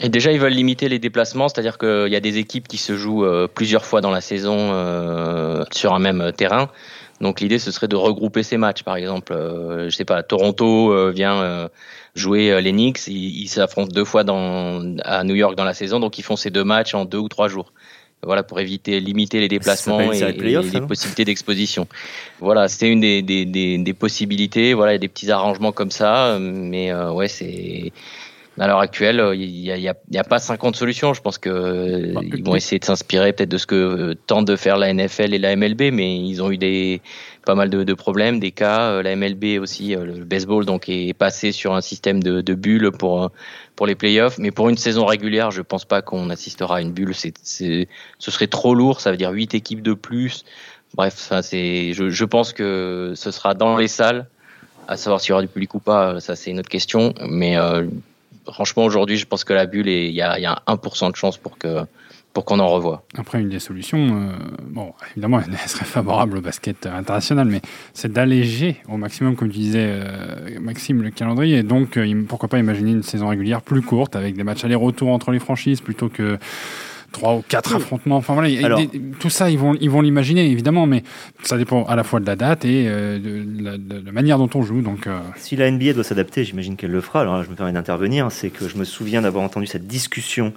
Et 0.01 0.07
déjà, 0.09 0.31
ils 0.31 0.39
veulent 0.39 0.53
limiter 0.53 0.87
les 0.87 0.99
déplacements, 0.99 1.49
c'est-à-dire 1.49 1.77
qu'il 1.77 2.07
y 2.07 2.15
a 2.15 2.21
des 2.21 2.37
équipes 2.37 2.67
qui 2.67 2.77
se 2.77 2.95
jouent 2.95 3.25
euh, 3.25 3.47
plusieurs 3.53 3.85
fois 3.85 3.99
dans 3.99 4.11
la 4.11 4.21
saison 4.21 4.55
euh, 4.57 5.65
sur 5.71 5.93
un 5.93 5.99
même 5.99 6.31
terrain. 6.35 6.69
Donc 7.19 7.41
l'idée, 7.41 7.59
ce 7.59 7.69
serait 7.71 7.89
de 7.89 7.97
regrouper 7.97 8.43
ces 8.43 8.55
matchs. 8.55 8.83
Par 8.83 8.95
exemple, 8.95 9.33
euh, 9.33 9.89
je 9.89 9.95
sais 9.95 10.05
pas, 10.05 10.23
Toronto 10.23 11.11
vient 11.11 11.69
jouer 12.15 12.61
les 12.61 12.71
Knicks, 12.71 13.07
ils 13.07 13.47
s'affrontent 13.49 13.91
deux 13.93 14.05
fois 14.05 14.23
dans, 14.23 14.95
à 15.03 15.25
New 15.25 15.35
York 15.35 15.55
dans 15.55 15.65
la 15.65 15.73
saison, 15.73 15.99
donc 15.99 16.17
ils 16.17 16.23
font 16.23 16.37
ces 16.37 16.49
deux 16.49 16.63
matchs 16.63 16.93
en 16.93 17.03
deux 17.03 17.17
ou 17.17 17.27
trois 17.27 17.49
jours. 17.49 17.73
Voilà, 18.21 18.43
pour 18.43 18.59
éviter, 18.59 18.99
limiter 18.99 19.39
les 19.39 19.47
déplacements 19.47 20.11
et, 20.11 20.33
les 20.33 20.81
possibilités 20.81 21.23
d'exposition. 21.23 21.87
Voilà, 22.39 22.67
c'était 22.67 22.89
une 22.89 22.99
des, 22.99 23.21
des, 23.21 23.45
des, 23.45 23.77
des, 23.77 23.93
possibilités. 23.93 24.73
Voilà, 24.73 24.91
il 24.91 24.95
y 24.95 24.97
a 24.97 24.99
des 24.99 25.07
petits 25.07 25.31
arrangements 25.31 25.71
comme 25.71 25.91
ça, 25.91 26.37
mais 26.39 26.93
ouais, 26.93 27.29
c'est 27.29 27.93
à 28.59 28.67
l'heure 28.67 28.79
actuelle, 28.79 29.23
il 29.35 29.61
n'y 29.61 29.71
a, 29.71 29.77
y 29.77 29.87
a, 29.87 29.95
y 30.11 30.17
a, 30.17 30.23
pas 30.23 30.39
50 30.39 30.75
solutions. 30.75 31.13
Je 31.13 31.21
pense 31.21 31.37
que 31.37 31.49
euh, 31.49 32.13
bah, 32.13 32.21
vont 32.43 32.55
essayer 32.55 32.79
de 32.79 32.85
s'inspirer 32.85 33.31
peut-être 33.31 33.49
de 33.49 33.57
ce 33.57 33.65
que 33.65 33.75
euh, 33.75 34.15
tentent 34.27 34.47
de 34.47 34.55
faire 34.55 34.77
la 34.77 34.93
NFL 34.93 35.33
et 35.33 35.39
la 35.39 35.55
MLB, 35.55 35.91
mais 35.93 36.17
ils 36.17 36.41
ont 36.43 36.51
eu 36.51 36.57
des 36.57 37.01
pas 37.45 37.55
mal 37.55 37.69
de, 37.69 37.83
de 37.83 37.93
problèmes, 37.93 38.39
des 38.39 38.51
cas. 38.51 38.91
Euh, 38.91 39.01
la 39.01 39.15
MLB 39.15 39.59
aussi, 39.61 39.95
le 39.95 40.25
baseball 40.25 40.65
donc 40.65 40.89
est 40.89 41.13
passé 41.13 41.51
sur 41.51 41.73
un 41.73 41.81
système 41.81 42.21
de, 42.21 42.41
de 42.41 42.53
bulles 42.53 42.91
pour 42.91 43.31
pour 43.75 43.87
les 43.87 43.95
playoffs, 43.95 44.37
mais 44.39 44.51
pour 44.51 44.67
une 44.67 44.75
saison 44.75 45.05
régulière, 45.05 45.51
je 45.51 45.61
pense 45.61 45.85
pas 45.85 46.01
qu'on 46.01 46.29
assistera 46.29 46.77
à 46.77 46.81
une 46.81 46.91
bulle. 46.91 47.15
C'est, 47.15 47.33
ce 47.43 48.31
serait 48.31 48.47
trop 48.47 48.75
lourd. 48.75 48.99
Ça 48.99 49.11
veut 49.11 49.17
dire 49.17 49.31
huit 49.31 49.53
équipes 49.53 49.81
de 49.81 49.93
plus. 49.93 50.43
Bref, 50.95 51.13
enfin, 51.17 51.41
c'est, 51.41 51.93
je, 51.93 52.09
je 52.09 52.25
pense 52.25 52.51
que 52.51 53.13
ce 53.15 53.31
sera 53.31 53.53
dans 53.53 53.77
les 53.77 53.87
salles. 53.87 54.27
À 54.89 54.97
savoir 54.97 55.21
s'il 55.21 55.29
y 55.29 55.33
aura 55.33 55.43
du 55.43 55.47
public 55.47 55.75
ou 55.75 55.79
pas, 55.79 56.19
ça 56.19 56.35
c'est 56.35 56.49
une 56.49 56.59
autre 56.59 56.67
question. 56.67 57.13
Mais 57.21 57.55
franchement, 58.51 58.85
aujourd'hui, 58.85 59.17
je 59.17 59.25
pense 59.25 59.43
que 59.43 59.53
la 59.53 59.65
bulle, 59.65 59.87
il 59.87 60.11
y 60.11 60.21
a, 60.21 60.39
y 60.39 60.45
a 60.45 60.61
1% 60.67 61.11
de 61.11 61.15
chance 61.15 61.37
pour 61.37 61.57
qu'on 61.57 62.59
en 62.59 62.67
revoie. 62.67 63.03
Après, 63.17 63.41
une 63.41 63.49
des 63.49 63.59
solutions, 63.59 63.99
euh, 63.99 64.31
bon, 64.63 64.93
évidemment, 65.11 65.41
elle 65.47 65.69
serait 65.69 65.85
favorable 65.85 66.37
au 66.37 66.41
basket 66.41 66.85
international, 66.85 67.47
mais 67.47 67.61
c'est 67.93 68.11
d'alléger 68.11 68.77
au 68.87 68.97
maximum, 68.97 69.35
comme 69.35 69.49
tu 69.49 69.57
disais, 69.57 69.87
euh, 69.87 70.59
Maxime, 70.59 71.01
le 71.01 71.11
calendrier. 71.11 71.59
Et 71.59 71.63
donc, 71.63 71.97
euh, 71.97 72.23
pourquoi 72.27 72.49
pas 72.49 72.59
imaginer 72.59 72.91
une 72.91 73.03
saison 73.03 73.27
régulière 73.29 73.61
plus 73.61 73.81
courte, 73.81 74.15
avec 74.15 74.35
des 74.35 74.43
matchs 74.43 74.65
aller-retour 74.65 75.09
entre 75.09 75.31
les 75.31 75.39
franchises, 75.39 75.81
plutôt 75.81 76.09
que 76.09 76.37
trois 77.11 77.35
ou 77.35 77.43
quatre 77.47 77.75
affrontements. 77.75 78.17
Enfin 78.17 78.33
voilà, 78.33 78.49
tout 79.19 79.29
ça, 79.29 79.49
ils 79.49 79.57
vont, 79.57 79.75
ils 79.79 79.89
vont 79.89 80.01
l'imaginer 80.01 80.49
évidemment, 80.49 80.85
mais 80.85 81.03
ça 81.43 81.57
dépend 81.57 81.83
à 81.85 81.95
la 81.95 82.03
fois 82.03 82.19
de 82.19 82.25
la 82.25 82.35
date 82.35 82.65
et 82.65 82.85
de, 82.85 83.45
la, 84.05 84.11
manière 84.11 84.37
dont 84.37 84.49
on 84.55 84.61
joue. 84.61 84.81
Donc, 84.81 85.07
si 85.35 85.55
la 85.55 85.69
NBA 85.69 85.93
doit 85.93 86.03
s'adapter, 86.03 86.43
j'imagine 86.43 86.75
qu'elle 86.75 86.91
le 86.91 87.01
fera. 87.01 87.21
Alors 87.21 87.37
là, 87.37 87.43
je 87.43 87.49
me 87.49 87.55
permets 87.55 87.73
d'intervenir, 87.73 88.31
c'est 88.31 88.49
que 88.49 88.67
je 88.67 88.77
me 88.77 88.83
souviens 88.83 89.21
d'avoir 89.21 89.43
entendu 89.43 89.67
cette 89.67 89.87
discussion 89.87 90.53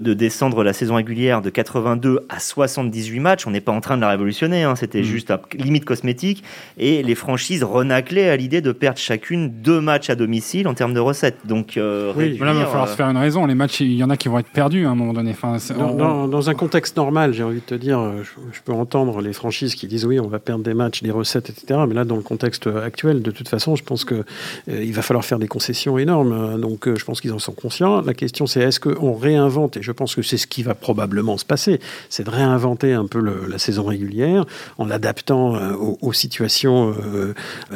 de 0.00 0.14
descendre 0.14 0.64
la 0.64 0.72
saison 0.72 0.96
régulière 0.96 1.42
de 1.42 1.50
82 1.50 2.26
à 2.28 2.40
78 2.40 3.20
matchs. 3.20 3.46
On 3.46 3.50
n'est 3.50 3.60
pas 3.60 3.72
en 3.72 3.80
train 3.80 3.96
de 3.96 4.02
la 4.02 4.10
révolutionner, 4.10 4.62
hein. 4.62 4.76
c'était 4.76 5.00
mm. 5.00 5.04
juste 5.04 5.30
à 5.30 5.40
limite 5.54 5.84
cosmétique. 5.84 6.42
Et 6.78 7.02
les 7.02 7.14
franchises 7.14 7.64
renaclaient 7.64 8.28
à 8.28 8.36
l'idée 8.36 8.60
de 8.60 8.72
perdre 8.72 8.98
chacune 8.98 9.50
deux 9.62 9.80
matchs 9.80 10.10
à 10.10 10.14
domicile 10.14 10.68
en 10.68 10.74
termes 10.74 10.94
de 10.94 11.00
recettes. 11.00 11.38
Donc, 11.44 11.76
euh, 11.76 12.12
oui, 12.16 12.32
il 12.34 12.38
va 12.38 12.66
falloir 12.66 12.88
se 12.88 12.96
faire 12.96 13.08
une 13.08 13.16
raison. 13.16 13.46
Les 13.46 13.54
matchs, 13.54 13.80
il 13.80 13.92
y 13.92 14.04
en 14.04 14.10
a 14.10 14.16
qui 14.16 14.28
vont 14.28 14.38
être 14.38 14.50
perdus 14.50 14.86
à 14.86 14.90
un 14.90 14.94
moment 14.94 15.12
donné. 15.12 15.30
Enfin, 15.30 15.56
dans, 15.76 16.50
un 16.50 16.54
contexte 16.54 16.96
normal, 16.96 17.32
j'ai 17.34 17.44
envie 17.44 17.60
de 17.60 17.64
te 17.64 17.74
dire, 17.74 18.00
euh, 18.00 18.22
je, 18.52 18.60
peux 18.64 18.72
entendre 18.72 19.20
les 19.20 19.32
franchises 19.32 19.74
qui 19.74 19.86
disent 19.86 20.04
oui, 20.04 20.18
on 20.18 20.28
va 20.28 20.38
perdre 20.38 20.64
des 20.64 20.74
matchs, 20.74 21.02
des 21.02 21.10
recettes, 21.10 21.50
etc. 21.50 21.80
Mais 21.86 21.94
là, 21.94 22.04
dans 22.04 22.16
le 22.16 22.22
contexte 22.22 22.66
actuel, 22.66 23.22
de 23.22 23.30
toute 23.30 23.48
façon, 23.48 23.76
je 23.76 23.84
pense 23.84 24.04
qu'il 24.04 24.24
euh, 24.68 24.82
il 24.82 24.92
va 24.92 25.02
falloir 25.02 25.24
faire 25.24 25.38
des 25.38 25.48
concessions 25.48 25.98
énormes. 25.98 26.60
Donc, 26.60 26.88
je 26.92 27.04
pense 27.04 27.20
qu'ils 27.20 27.32
en 27.32 27.38
sont 27.38 27.52
conscients. 27.52 28.00
La 28.00 28.14
question, 28.14 28.46
c'est 28.46 28.60
est-ce 28.60 28.80
qu'on 28.80 29.14
réinvente 29.14 29.78
je 29.82 29.92
pense 29.92 30.14
que 30.14 30.22
c'est 30.22 30.36
ce 30.36 30.46
qui 30.46 30.62
va 30.62 30.74
probablement 30.74 31.36
se 31.36 31.44
passer, 31.44 31.80
c'est 32.08 32.24
de 32.24 32.30
réinventer 32.30 32.92
un 32.92 33.06
peu 33.06 33.20
la 33.20 33.58
saison 33.58 33.84
régulière 33.84 34.44
en 34.78 34.86
l'adaptant 34.86 35.56
euh, 35.56 35.74
aux, 36.00 36.12
situations, 36.12 36.94
euh, 37.04 37.34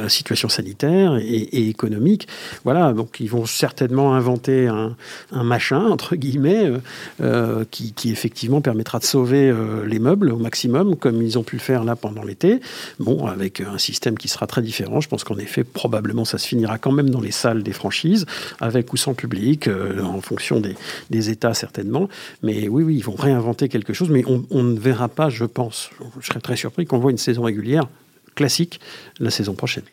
sanitaire 0.09 1.17
et, 1.17 1.69
économique. 1.69 2.29
Voilà, 2.65 2.93
donc 2.93 3.21
ils 3.21 3.29
vont 3.29 3.47
certainement 3.47 4.15
inventer 4.15 4.69
un, 4.69 4.95
machin, 5.33 5.87
entre 5.87 6.17
guillemets, 6.17 6.73
euh, 7.21 7.65
qui, 7.71 7.95
effectivement 8.07 8.61
permettra 8.61 8.99
de 8.99 9.05
sauver 9.05 9.53
les 9.85 9.99
meubles 9.99 10.31
au 10.31 10.39
maximum, 10.39 10.97
comme 10.97 11.21
ils 11.23 11.39
ont 11.39 11.43
pu 11.43 11.57
le 11.57 11.61
faire 11.61 11.85
là 11.85 11.97
pendant 11.97 12.23
l'été. 12.23 12.61
Bon, 13.01 13.27
avec 13.27 13.61
un 13.61 13.79
système 13.79 14.17
qui 14.17 14.29
sera 14.29 14.47
très 14.47 14.63
différent. 14.63 15.01
Je 15.01 15.09
pense 15.09 15.25
qu'en 15.25 15.37
effet, 15.39 15.65
probablement, 15.65 16.25
ça 16.25 16.39
se 16.39 16.47
finira 16.47 16.79
quand 16.79 16.93
même 16.93 17.11
dans 17.11 17.21
les 17.21 17.31
salles 17.33 17.63
des 17.63 17.73
franchises, 17.73 18.27
avec 18.61 18.93
ou 18.93 18.97
sans 18.97 19.15
public, 19.15 19.69
en 20.03 20.21
fonction 20.21 20.63
des 21.11 21.31
États 21.31 21.55
certainement 21.55 21.96
mais 22.43 22.69
oui, 22.69 22.83
oui, 22.83 22.97
ils 22.97 23.05
vont 23.05 23.15
réinventer 23.15 23.69
quelque 23.69 23.93
chose, 23.93 24.11
mais 24.11 24.25
on, 24.27 24.63
ne 24.63 24.79
verra 24.79 25.09
pas, 25.09 25.29
je 25.29 25.45
pense, 25.45 25.91
je 26.21 26.27
serais 26.27 26.41
très 26.41 26.57
surpris 26.57 26.87
qu'on 26.87 26.99
voit 26.99 27.11
une 27.11 27.19
saison 27.19 27.43
régulière 27.43 27.89
classique 28.35 28.81
la 29.19 29.31
saison 29.31 29.55
prochaine. 29.55 29.85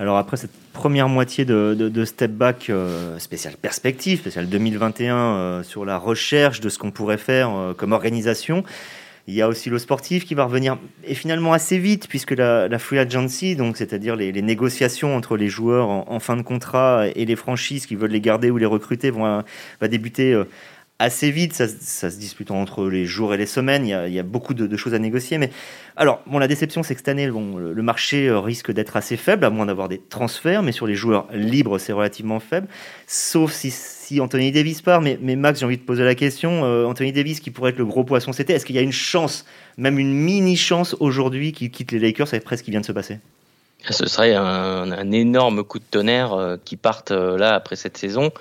Alors 0.00 0.16
après 0.16 0.36
cette 0.36 0.52
première 0.72 1.08
moitié 1.08 1.44
de, 1.44 2.04
Step 2.04 2.30
Back 2.30 2.70
euh, 2.70 3.18
spécial 3.18 3.54
perspective, 3.56 4.20
spécial 4.20 4.48
2021 4.48 5.16
euh, 5.16 5.62
sur 5.64 5.84
la 5.84 5.98
recherche 5.98 6.60
de 6.60 6.68
ce 6.68 6.78
qu'on 6.78 6.92
pourrait 6.92 7.18
faire 7.18 7.50
euh, 7.50 7.74
comme 7.74 7.90
organisation, 7.90 8.62
il 9.28 9.34
y 9.34 9.42
a 9.42 9.48
aussi 9.48 9.68
le 9.68 9.78
sportif 9.78 10.24
qui 10.24 10.34
va 10.34 10.44
revenir 10.44 10.78
et 11.04 11.14
finalement 11.14 11.52
assez 11.52 11.76
vite 11.78 12.08
puisque 12.08 12.30
la, 12.30 12.78
free 12.78 12.98
agency, 12.98 13.56
donc 13.56 13.76
c'est-à-dire 13.76 14.16
les, 14.16 14.32
négociations 14.40 15.14
entre 15.14 15.36
les 15.36 15.48
joueurs 15.48 15.90
en, 15.90 16.18
fin 16.18 16.34
de 16.34 16.42
contrat 16.42 17.08
et 17.14 17.26
les 17.26 17.36
franchises 17.36 17.84
qui 17.84 17.94
veulent 17.94 18.10
les 18.10 18.22
garder 18.22 18.50
ou 18.50 18.56
les 18.56 18.64
recruter 18.64 19.10
vont 19.10 19.44
va 19.80 19.88
débuter 19.88 20.32
euh, 20.32 20.44
assez 20.98 21.30
vite. 21.30 21.52
Ça, 21.52 21.68
se 21.68 22.18
dispute 22.18 22.50
entre 22.50 22.88
les 22.88 23.06
jours 23.06 23.34
et 23.34 23.36
les 23.36 23.46
semaines. 23.46 23.86
Il 23.86 24.12
y 24.12 24.18
a, 24.18 24.22
beaucoup 24.22 24.54
de, 24.54 24.76
choses 24.76 24.94
à 24.94 24.98
négocier. 24.98 25.38
Mais 25.38 25.50
alors, 25.96 26.20
bon, 26.26 26.38
la 26.38 26.48
déception, 26.48 26.82
c'est 26.82 26.94
que 26.94 27.00
cette 27.00 27.08
année, 27.08 27.26
le 27.26 27.82
marché 27.82 28.28
euh, 28.28 28.40
risque 28.40 28.72
d'être 28.72 28.96
assez 28.96 29.16
faible, 29.16 29.44
à 29.44 29.50
moins 29.50 29.66
d'avoir 29.66 29.88
des 29.88 29.98
transferts. 29.98 30.62
Mais 30.62 30.72
sur 30.72 30.86
les 30.86 30.94
joueurs 30.94 31.26
libres, 31.32 31.78
c'est 31.78 31.92
relativement 31.92 32.40
faible. 32.40 32.68
Sauf 33.06 33.52
si, 33.52 34.20
Anthony 34.20 34.52
Davis 34.52 34.82
part. 34.82 35.00
Mais, 35.00 35.18
Max, 35.36 35.60
j'ai 35.60 35.66
envie 35.66 35.78
de 35.78 35.82
poser 35.82 36.04
la 36.04 36.14
question. 36.14 36.64
Euh, 36.64 36.84
Anthony 36.84 37.12
Davis, 37.12 37.40
qui 37.40 37.50
pourrait 37.50 37.70
être 37.70 37.78
le 37.78 37.86
gros 37.86 38.04
poisson, 38.04 38.32
c'était. 38.32 38.54
Est-ce 38.54 38.66
qu'il 38.66 38.76
y 38.76 38.80
a 38.80 38.82
une 38.82 38.92
chance, 38.92 39.44
même 39.76 39.98
une 39.98 40.12
mini 40.12 40.56
chance 40.56 40.96
aujourd'hui, 41.00 41.52
qu'il 41.52 41.70
quitte 41.70 41.92
les 41.92 41.98
Lakers 41.98 42.28
avec 42.28 42.44
presque 42.44 42.60
ce 42.60 42.64
qui 42.64 42.70
vient 42.70 42.80
de 42.80 42.86
se 42.86 42.92
passer? 42.92 43.18
Ce 43.90 44.06
serait 44.06 44.34
un, 44.34 45.12
énorme 45.12 45.62
coup 45.62 45.78
de 45.78 45.84
tonnerre 45.88 46.32
euh, 46.32 46.56
qui 46.64 46.76
parte 46.76 47.12
là 47.12 47.54
après 47.54 47.76
cette 47.76 47.96
saison 47.96 48.32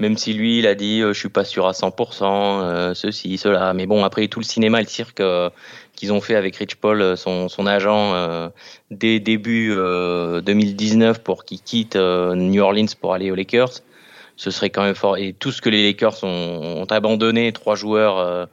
même 0.00 0.16
si 0.16 0.34
lui 0.34 0.58
il 0.58 0.66
a 0.66 0.74
dit 0.74 1.00
euh, 1.00 1.12
je 1.12 1.18
suis 1.18 1.28
pas 1.28 1.44
sûr 1.44 1.66
à 1.66 1.72
100%, 1.72 2.24
euh, 2.24 2.94
ceci, 2.94 3.38
cela. 3.38 3.72
Mais 3.74 3.86
bon, 3.86 4.04
après 4.04 4.26
tout 4.28 4.40
le 4.40 4.44
cinéma 4.44 4.80
et 4.80 4.84
le 4.84 4.88
cirque 4.88 5.20
euh, 5.20 5.50
qu'ils 5.94 6.12
ont 6.12 6.20
fait 6.20 6.34
avec 6.34 6.56
Rich 6.56 6.76
Paul, 6.76 7.16
son, 7.16 7.48
son 7.48 7.66
agent, 7.66 8.50
dès 8.90 9.20
début 9.20 9.68
2019 9.68 11.20
pour 11.22 11.44
qu'il 11.44 11.60
quitte 11.60 11.94
New 11.94 12.60
Orleans 12.60 12.86
pour 13.00 13.14
aller 13.14 13.30
aux 13.30 13.36
Lakers, 13.36 13.80
ce 14.36 14.50
serait 14.50 14.70
quand 14.70 14.82
même 14.82 14.96
fort. 14.96 15.18
Et 15.18 15.32
tout 15.32 15.52
ce 15.52 15.62
que 15.62 15.68
les 15.68 15.86
Lakers 15.86 16.24
ont, 16.24 16.82
ont 16.82 16.84
abandonné, 16.86 17.52
trois 17.52 17.76
joueurs 17.76 18.48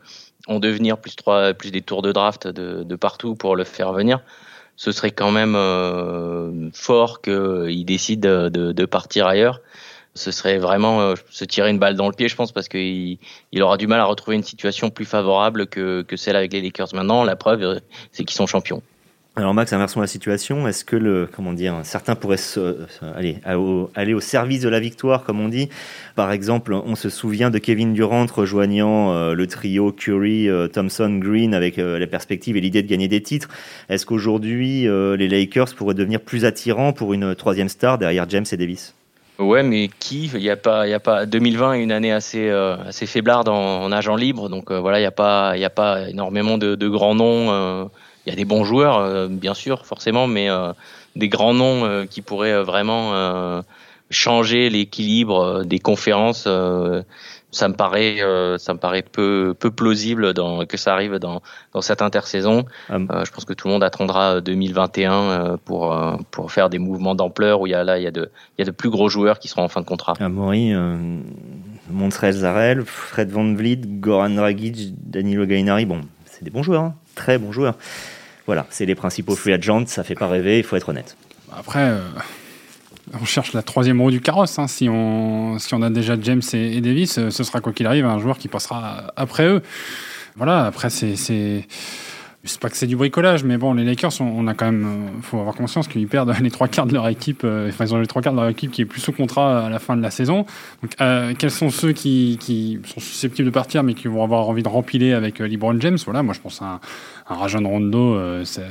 en 0.46 0.60
devenir, 0.60 1.00
plus, 1.00 1.16
trois, 1.16 1.56
plus 1.56 1.72
des 1.72 1.82
tours 1.82 2.04
de 2.04 2.12
draft 2.12 2.48
de, 2.48 2.84
de 2.84 2.96
partout 2.96 3.34
pour 3.34 3.56
le 3.56 3.64
faire 3.64 3.92
venir, 3.92 4.20
ce 4.76 4.92
serait 4.92 5.10
quand 5.12 5.32
même 5.32 5.56
fort 6.76 7.24
qu'il 7.24 7.86
décide 7.86 8.20
de, 8.20 8.72
de 8.72 8.86
partir 8.86 9.26
ailleurs 9.26 9.62
ce 10.14 10.32
serait 10.32 10.58
vraiment 10.58 11.02
euh, 11.02 11.16
se 11.30 11.46
tirer 11.46 11.70
une 11.70 11.80
balle 11.80 11.96
dans 11.96 12.08
le 12.08 12.14
pied, 12.14 12.28
je 12.28 12.36
pense, 12.36 12.52
parce 12.52 12.68
qu'il 12.68 13.18
il 13.52 13.64
aura 13.64 13.78
du 13.78 13.88
mal 13.88 14.00
à 14.00 14.06
retrouver 14.06 14.36
une 14.36 14.44
situation 14.44 14.90
plus 14.90 15.06
favorable 15.06 15.68
que, 15.68 16.06
celle 16.16 16.36
avec 16.36 16.52
les 16.54 16.62
Lakers. 16.62 16.90
Maintenant, 16.94 17.24
la 17.24 17.36
preuve, 17.36 17.64
euh, 17.64 17.80
c'est 18.12 18.24
qu'ils 18.24 18.36
sont 18.36 18.48
champions. 18.48 18.82
Alors 19.38 19.54
Max, 19.54 19.72
inversons 19.72 20.02
la 20.02 20.08
situation. 20.08 20.68
Est-ce 20.68 20.84
que 20.84 20.98
le, 20.98 21.30
comment 21.34 21.54
dire, 21.54 21.80
certains 21.84 22.16
pourraient 22.16 22.36
aller 23.16 24.14
au 24.14 24.20
service 24.20 24.60
de 24.60 24.68
la 24.68 24.82
victoire, 24.82 25.24
comme 25.24 25.40
on 25.40 25.48
dit? 25.48 25.70
Par 26.18 26.34
exemple, 26.34 26.74
on 26.74 26.96
se 26.96 27.10
souvient 27.10 27.50
de 27.50 27.58
Kevin 27.58 27.94
Durant 27.94 28.26
rejoignant 28.26 29.14
euh, 29.14 29.34
le 29.34 29.48
trio 29.48 29.94
Curry, 29.94 30.50
Thompson, 30.74 31.18
Green 31.18 31.54
avec 31.54 31.78
la 31.78 32.08
perspective 32.08 32.58
et 32.58 32.62
l'idée 32.62 32.84
de 32.84 32.90
gagner 32.90 33.08
des 33.08 33.24
titres. 33.24 33.48
Est-ce 33.88 34.06
qu'aujourd'hui 34.06 34.82
les 34.84 35.28
Lakers 35.30 35.76
pourraient 35.76 35.94
devenir 35.94 36.20
plus 36.20 36.44
attirants 36.44 36.92
pour 36.92 37.14
une 37.14 37.34
troisième 37.34 37.70
star 37.70 37.98
derrière 37.98 38.28
James 38.28 38.46
et 38.52 38.58
Davis? 38.58 38.94
Ouais, 39.42 39.64
mais 39.64 39.90
qui 40.00 40.30
Il 40.36 40.42
y 40.42 40.50
a 40.52 40.56
pas, 40.56 40.88
il 40.88 40.92
y 40.92 40.94
a 40.94 41.00
pas. 41.00 41.26
2020 41.26 41.74
est 41.74 41.84
une 41.84 41.92
année 41.92 42.12
assez 42.12 42.48
euh, 42.50 42.78
assez 42.86 43.08
faiblarde 43.08 43.50
en, 43.50 43.84
en, 43.84 43.92
agent 43.92 44.16
libre, 44.16 44.50
donc 44.50 44.70
euh, 44.70 44.80
voilà, 44.80 45.00
il 45.00 45.04
y 45.04 45.08
a 45.08 45.12
pas, 45.12 45.54
il 45.56 45.62
y 45.62 45.66
a 45.66 45.70
pas 45.72 46.08
énormément 46.10 46.60
de, 46.60 46.76
de 46.76 46.88
grands 46.88 47.16
noms. 47.16 47.52
Euh. 47.52 47.86
Il 48.26 48.30
y 48.30 48.34
a 48.34 48.36
des 48.36 48.46
bons 48.46 48.64
joueurs, 48.64 49.28
bien 49.30 49.56
sûr, 49.56 49.84
forcément, 49.88 50.28
mais 50.28 50.48
des 51.16 51.28
grands 51.28 51.56
noms 51.56 52.06
qui 52.06 52.22
pourraient 52.22 52.62
vraiment 52.62 53.64
changer 54.12 54.70
l'équilibre 54.70 55.64
des 55.66 55.80
conférences 55.80 56.48
ça 57.52 57.68
me 57.68 57.74
paraît, 57.74 58.22
euh, 58.22 58.58
ça 58.58 58.74
me 58.74 58.80
paraît 58.80 59.04
peu, 59.04 59.54
peu 59.58 59.72
plausible 59.72 60.34
dans, 60.34 60.66
que 60.66 60.78
ça 60.78 60.94
arrive 60.94 61.16
dans, 61.16 61.42
dans 61.74 61.82
cette 61.82 62.02
intersaison. 62.02 62.66
Ah 62.90 62.96
euh, 62.96 63.26
je 63.26 63.32
pense 63.32 63.46
que 63.46 63.54
tout 63.54 63.68
le 63.68 63.74
monde 63.74 63.84
attendra 63.84 64.42
2021 64.42 65.14
euh, 65.14 65.58
pour, 65.64 65.96
pour 66.32 66.52
faire 66.52 66.70
des 66.70 66.80
mouvements 66.80 67.14
d'ampleur 67.14 67.62
où 67.62 67.68
il 67.68 67.72
y 67.72 67.76
a 67.76 67.84
là, 67.84 67.98
il 67.98 68.04
y 68.04 68.08
a 68.08 68.12
de, 68.12 68.32
il 68.58 68.62
y 68.62 68.64
a 68.64 68.66
de 68.66 68.72
plus 68.72 68.90
gros 68.90 69.10
joueurs 69.10 69.40
qui 69.40 69.50
seront 69.50 69.64
en 69.64 69.68
fin 69.68 69.82
de 69.82 69.86
contrat. 69.86 70.14
Amaury, 70.20 70.74
ah, 70.74 70.96
Montrell 71.90 72.34
Zarel, 72.34 72.84
Fred 72.86 73.30
Van 73.30 73.54
Vliet, 73.54 73.82
Goran 74.00 74.30
Dragic, 74.30 74.94
Danilo 75.10 75.46
Gainari, 75.46 75.86
bon, 75.86 76.02
c'est 76.26 76.44
des 76.44 76.52
bons 76.52 76.64
joueurs, 76.64 76.84
hein. 76.84 76.96
très 77.16 77.38
bons 77.38 77.52
joueurs. 77.52 77.76
Voilà, 78.46 78.66
c'est 78.70 78.86
les 78.86 78.96
principaux 78.96 79.36
free 79.36 79.54
agents, 79.54 79.86
ça 79.86 80.04
fait 80.04 80.16
pas 80.16 80.28
rêver, 80.28 80.58
il 80.58 80.64
faut 80.64 80.76
être 80.76 80.90
honnête. 80.90 81.16
Après, 81.54 81.92
on 83.22 83.26
cherche 83.26 83.54
la 83.54 83.62
troisième 83.62 84.02
roue 84.02 84.12
du 84.12 84.22
carrosse. 84.22 84.58
Hein. 84.60 84.68
Si, 84.68 84.90
on, 84.90 85.60
si 85.60 85.74
on 85.74 85.82
a 85.82 85.90
déjà 85.90 86.16
James 86.20 86.42
et, 86.54 86.82
Davis, 86.82 87.18
euh, 87.18 87.30
ce 87.30 87.44
sera 87.44 87.62
quoi 87.62 87.72
qu'il 87.72 87.86
arrive 87.86 88.06
un 88.06 88.20
joueur 88.20 88.38
qui 88.38 88.48
passera 88.48 89.14
après 89.16 89.46
eux. 89.46 89.62
Voilà, 90.36 90.66
après, 90.66 90.90
c'est. 90.90 91.68
C'est 92.44 92.60
pas 92.60 92.70
que 92.70 92.78
c'est 92.78 92.88
du 92.88 92.96
bricolage, 92.96 93.44
mais 93.44 93.58
bon, 93.58 93.74
les 93.74 93.84
Lakers, 93.84 94.20
on, 94.20 94.48
a 94.48 94.56
quand 94.56 94.66
même, 94.66 94.84
euh, 94.84 95.22
faut 95.22 95.40
avoir 95.40 95.54
conscience 95.54 95.88
qu'ils 95.88 96.08
perdent 96.08 96.34
les 96.42 96.50
trois 96.50 96.68
quarts 96.68 96.88
de 96.88 96.94
leur 96.94 97.08
équipe. 97.08 97.42
Euh, 97.44 97.70
enfin, 97.70 97.86
ils 97.86 97.94
ont 97.94 98.00
les 98.00 98.08
trois 98.08 98.24
quarts 98.24 98.34
de 98.34 98.40
leur 98.40 98.50
équipe 98.50 98.72
qui 98.72 98.82
est 98.82 98.86
plus 98.86 99.00
sous 99.00 99.12
contrat 99.12 99.68
à 99.68 99.70
la 99.70 99.78
fin 99.78 99.96
de 99.96 100.02
la 100.02 100.10
saison. 100.10 100.46
Donc, 100.82 101.38
quels 101.38 101.52
sont 101.52 101.70
ceux 101.70 101.92
qui, 101.92 102.80
sont 102.86 103.00
susceptibles 103.00 103.46
de 103.46 103.54
partir, 103.54 103.84
mais 103.84 103.94
qui 103.94 104.08
vont 104.08 104.24
avoir 104.24 104.50
envie 104.50 104.64
de 104.64 104.70
rempiler 104.70 105.14
avec 105.14 105.38
LeBron 105.38 105.80
James? 105.82 105.98
Voilà, 106.04 106.24
moi, 106.24 106.34
je 106.34 106.40
pense 106.40 106.62
à 106.64 106.80
un 107.30 107.36
Rajon 107.36 107.68
Rondo, 107.68 108.16
euh, 108.16 108.44
ça, 108.46 108.62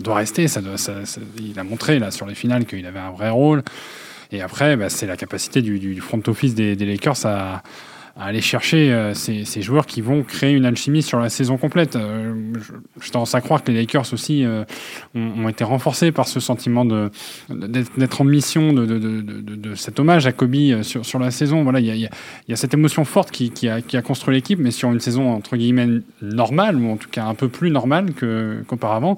doit 0.00 0.16
rester. 0.16 0.46
Il 1.38 1.58
a 1.58 1.64
montré 1.64 1.98
là 1.98 2.10
sur 2.10 2.26
les 2.26 2.34
finales 2.34 2.64
qu'il 2.66 2.84
avait 2.86 2.98
un 2.98 3.10
vrai 3.10 3.30
rôle. 3.30 3.62
Et 4.32 4.40
après, 4.40 4.76
bah, 4.76 4.88
c'est 4.88 5.06
la 5.06 5.16
capacité 5.16 5.62
du, 5.62 6.00
front 6.00 6.20
office 6.26 6.54
des, 6.54 6.74
Lakers 6.74 7.26
à, 7.26 7.62
aller 8.16 8.40
chercher 8.40 8.92
euh, 8.92 9.12
ces, 9.12 9.44
ces, 9.44 9.60
joueurs 9.60 9.86
qui 9.86 10.00
vont 10.00 10.22
créer 10.22 10.52
une 10.52 10.64
alchimie 10.64 11.02
sur 11.02 11.18
la 11.18 11.28
saison 11.28 11.56
complète. 11.56 11.96
Euh, 11.96 12.52
je, 13.00 13.10
tendance 13.10 13.34
à 13.34 13.40
croire 13.40 13.64
que 13.64 13.72
les 13.72 13.78
Lakers 13.78 14.12
aussi 14.12 14.44
euh, 14.44 14.64
ont, 15.14 15.44
ont, 15.44 15.48
été 15.48 15.64
renforcés 15.64 16.12
par 16.12 16.28
ce 16.28 16.38
sentiment 16.38 16.84
de 16.84 17.10
d'être 17.50 18.20
en 18.20 18.24
mission 18.24 18.72
de, 18.72 18.86
de, 18.86 18.98
de, 18.98 19.20
de, 19.20 19.74
cet 19.74 19.98
hommage 19.98 20.26
à 20.26 20.32
Kobe 20.32 20.82
sur, 20.82 21.04
sur 21.04 21.18
la 21.18 21.30
saison. 21.30 21.64
Voilà, 21.64 21.80
il 21.80 21.86
y 21.86 22.06
a, 22.06 22.10
y 22.48 22.52
a, 22.52 22.56
cette 22.56 22.74
émotion 22.74 23.04
forte 23.04 23.30
qui, 23.32 23.50
qui, 23.50 23.68
a, 23.68 23.80
qui 23.80 23.96
a 23.96 24.02
construit 24.02 24.34
l'équipe, 24.34 24.58
mais 24.60 24.70
sur 24.70 24.92
une 24.92 25.00
saison 25.00 25.32
entre 25.32 25.56
guillemets 25.56 25.88
normale 26.22 26.76
ou 26.76 26.92
en 26.92 26.96
tout 26.96 27.08
cas 27.10 27.24
un 27.24 27.34
peu 27.34 27.48
plus 27.48 27.70
normale 27.70 28.12
que 28.12 28.62
qu'auparavant. 28.68 29.16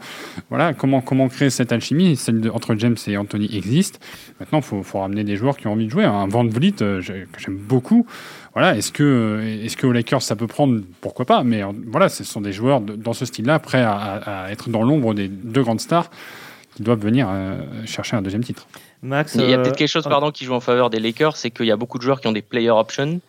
Voilà, 0.49 0.73
comment 0.73 1.03
comment 1.03 1.29
créer 1.29 1.51
cette 1.51 1.73
alchimie, 1.73 2.17
celle 2.17 2.51
entre 2.51 2.75
James 2.77 2.97
et 3.07 3.17
Anthony 3.19 3.55
existe. 3.55 4.01
Maintenant, 4.41 4.63
faut, 4.63 4.83
faut 4.83 5.01
ramener 5.01 5.25
des 5.25 5.37
joueurs 5.37 5.57
qui 5.57 5.67
ont 5.67 5.73
envie 5.73 5.87
de 5.87 5.91
jouer. 5.91 6.05
Un 6.05 6.29
Van 6.29 6.45
Vliet 6.45 6.73
que 6.73 7.01
j'aime 7.01 7.57
beaucoup 7.57 8.07
voilà, 8.57 8.75
est-ce 8.75 8.91
que, 8.91 9.43
est-ce 9.63 9.77
que 9.77 9.87
aux 9.87 9.93
Lakers 9.93 10.23
ça 10.23 10.35
peut 10.35 10.47
prendre? 10.47 10.81
Pourquoi 11.03 11.27
pas 11.27 11.45
Mais 11.45 11.61
voilà, 11.89 12.09
ce 12.09 12.25
sont 12.25 12.41
des 12.41 12.53
joueurs 12.53 12.81
dans 12.81 13.13
ce 13.13 13.27
style-là, 13.27 13.59
prêts 13.59 13.83
à, 13.83 14.47
être 14.51 14.71
dans 14.71 14.83
l'ombre 14.83 15.13
des 15.13 15.29
deux 15.29 15.63
grandes 15.63 15.83
stars 15.83 16.09
qui 16.75 16.83
doivent 16.83 17.03
venir 17.03 17.29
euh, 17.31 17.59
chercher 17.85 18.17
un 18.17 18.23
deuxième 18.23 18.43
titre. 18.43 18.67
Max, 19.03 19.35
il 19.35 19.43
y 19.43 19.53
a 19.53 19.59
euh, 19.59 19.63
peut-être 19.63 19.77
quelque 19.77 19.91
chose, 19.91 20.05
pardon, 20.05 20.31
qui 20.31 20.47
joue 20.47 20.55
en 20.55 20.61
faveur 20.61 20.89
des 20.89 21.01
Lakers, 21.01 21.37
c'est 21.37 21.51
qu'il 21.51 21.67
y 21.67 21.71
a 21.71 21.77
beaucoup 21.77 21.99
de 21.99 22.03
joueurs 22.03 22.19
qui 22.19 22.29
ont 22.29 22.33
des 22.33 22.41
player 22.41 22.71
options. 22.71 23.21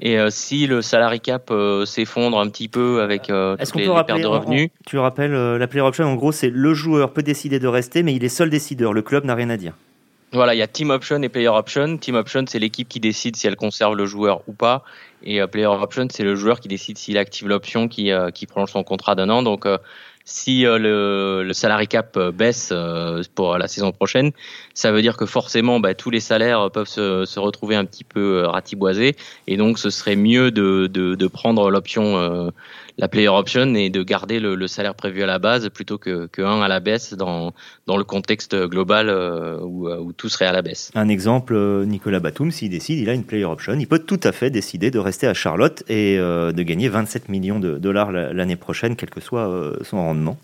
Et 0.00 0.18
euh, 0.18 0.28
si 0.28 0.66
le 0.66 0.82
salary 0.82 1.20
cap 1.20 1.50
s'effondre 1.86 2.38
un 2.38 2.50
petit 2.50 2.68
peu 2.68 3.00
avec 3.00 3.30
euh, 3.30 3.56
les, 3.74 3.86
pertes 3.86 4.20
de 4.20 4.26
revenus. 4.26 4.68
tu 4.84 4.98
rappelles, 4.98 5.32
la 5.32 5.66
player 5.66 5.86
option, 5.86 6.04
en 6.04 6.14
gros, 6.14 6.30
c'est 6.30 6.50
le 6.50 6.74
joueur 6.74 7.14
peut 7.14 7.22
décider 7.22 7.58
de 7.58 7.68
rester, 7.68 8.02
mais 8.02 8.12
il 8.12 8.22
est 8.22 8.28
seul 8.28 8.50
décideur. 8.50 8.92
Le 8.92 9.00
club 9.00 9.24
n'a 9.24 9.34
rien 9.34 9.48
à 9.48 9.56
dire. 9.56 9.72
Voilà, 10.34 10.52
il 10.52 10.58
y 10.58 10.62
a 10.62 10.66
team 10.66 10.90
option 10.90 11.22
et 11.22 11.28
player 11.28 11.46
option. 11.46 11.96
Team 11.96 12.16
option, 12.16 12.44
c'est 12.48 12.58
l'équipe 12.58 12.88
qui 12.88 12.98
décide 12.98 13.36
si 13.36 13.46
elle 13.46 13.54
conserve 13.54 13.94
le 13.94 14.04
joueur 14.04 14.42
ou 14.48 14.52
pas. 14.52 14.82
Et 15.22 15.40
euh, 15.40 15.46
player 15.46 15.66
option, 15.66 16.08
c'est 16.10 16.24
le 16.24 16.34
joueur 16.34 16.58
qui 16.58 16.66
décide 16.66 16.98
s'il 16.98 17.18
active 17.18 17.46
l'option 17.46 17.86
qui, 17.86 18.10
euh, 18.10 18.32
qui 18.32 18.46
prolonge 18.46 18.72
son 18.72 18.82
contrat 18.82 19.14
d'un 19.14 19.30
an. 19.30 19.44
Donc, 19.44 19.64
euh, 19.64 19.78
si 20.24 20.62
le, 20.62 21.42
le 21.44 21.52
salary 21.52 21.86
cap 21.86 22.18
baisse 22.18 22.72
pour 23.34 23.58
la 23.58 23.68
saison 23.68 23.92
prochaine, 23.92 24.32
ça 24.72 24.90
veut 24.90 25.02
dire 25.02 25.18
que 25.18 25.26
forcément, 25.26 25.80
bah, 25.80 25.94
tous 25.94 26.08
les 26.08 26.20
salaires 26.20 26.70
peuvent 26.70 26.88
se, 26.88 27.26
se, 27.26 27.38
retrouver 27.38 27.76
un 27.76 27.84
petit 27.84 28.04
peu 28.04 28.46
ratiboisés. 28.46 29.16
Et 29.46 29.58
donc, 29.58 29.78
ce 29.78 29.90
serait 29.90 30.16
mieux 30.16 30.50
de, 30.50 30.86
de, 30.86 31.14
de 31.14 31.26
prendre 31.26 31.70
l'option 31.70 32.50
la 32.96 33.08
player 33.08 33.28
option 33.28 33.74
et 33.74 33.90
de 33.90 34.02
garder 34.02 34.38
le, 34.38 34.54
le, 34.54 34.68
salaire 34.68 34.94
prévu 34.94 35.22
à 35.22 35.26
la 35.26 35.38
base 35.38 35.68
plutôt 35.68 35.98
que, 35.98 36.26
que 36.26 36.42
un 36.42 36.60
à 36.62 36.68
la 36.68 36.80
baisse 36.80 37.14
dans, 37.14 37.52
dans 37.86 37.96
le 37.96 38.04
contexte 38.04 38.54
global 38.66 39.08
euh, 39.08 39.58
où, 39.60 39.88
où, 39.88 40.12
tout 40.12 40.28
serait 40.28 40.46
à 40.46 40.52
la 40.52 40.62
baisse. 40.62 40.90
Un 40.94 41.08
exemple, 41.08 41.54
euh, 41.54 41.84
Nicolas 41.84 42.20
Batum, 42.20 42.50
s'il 42.50 42.70
décide, 42.70 42.98
il 43.00 43.08
a 43.08 43.14
une 43.14 43.24
player 43.24 43.44
option, 43.44 43.74
il 43.78 43.86
peut 43.88 43.98
tout 43.98 44.20
à 44.22 44.32
fait 44.32 44.50
décider 44.50 44.90
de 44.90 44.98
rester 44.98 45.26
à 45.26 45.34
Charlotte 45.34 45.82
et 45.88 46.18
euh, 46.18 46.52
de 46.52 46.62
gagner 46.62 46.88
27 46.88 47.28
millions 47.28 47.58
de 47.58 47.78
dollars 47.78 48.12
l'année 48.12 48.56
prochaine, 48.56 48.96
quel 48.96 49.10
que 49.10 49.20
soit 49.20 49.48
euh, 49.48 49.76
son 49.82 49.96
rendement 49.98 50.38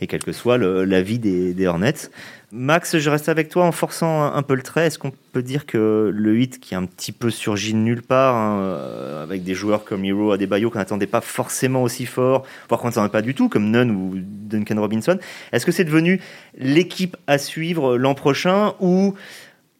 et 0.00 0.06
quel 0.06 0.22
que 0.22 0.32
soit 0.32 0.58
l'avis 0.58 1.18
des, 1.18 1.54
des 1.54 1.66
Hornets. 1.66 2.10
Max, 2.52 2.98
je 2.98 3.10
reste 3.10 3.28
avec 3.28 3.48
toi 3.48 3.64
en 3.64 3.72
forçant 3.72 4.22
un, 4.22 4.42
peu 4.42 4.54
le 4.54 4.62
trait. 4.62 4.86
Est-ce 4.86 5.00
qu'on 5.00 5.12
peut 5.32 5.42
dire 5.42 5.66
que 5.66 6.12
le 6.14 6.38
hit 6.38 6.60
qui 6.60 6.74
est 6.74 6.76
un 6.76 6.84
petit 6.84 7.10
peu 7.10 7.30
surgi 7.30 7.72
de 7.72 7.78
nulle 7.78 8.02
part, 8.02 8.36
hein, 8.36 8.60
euh, 8.60 9.22
avec 9.24 9.42
des 9.42 9.54
joueurs 9.54 9.84
comme 9.84 10.04
Hero 10.04 10.30
Adebayo 10.30 10.70
qu'on 10.70 10.78
n'attendait 10.78 11.08
pas 11.08 11.20
forcément 11.20 11.82
aussi 11.82 12.06
fort, 12.06 12.44
voire 12.68 12.80
qu'on 12.80 12.86
ne 12.86 12.92
s'attendait 12.92 13.10
pas 13.10 13.22
du 13.22 13.34
tout, 13.34 13.48
comme 13.48 13.70
Nunn 13.70 13.90
ou 13.90 14.14
Duncan 14.16 14.80
Robinson, 14.80 15.18
est-ce 15.50 15.66
que 15.66 15.72
c'est 15.72 15.84
devenu 15.84 16.20
l'équipe 16.56 17.16
à 17.26 17.38
suivre 17.38 17.96
l'an 17.96 18.14
prochain 18.14 18.74
ou 18.78 19.14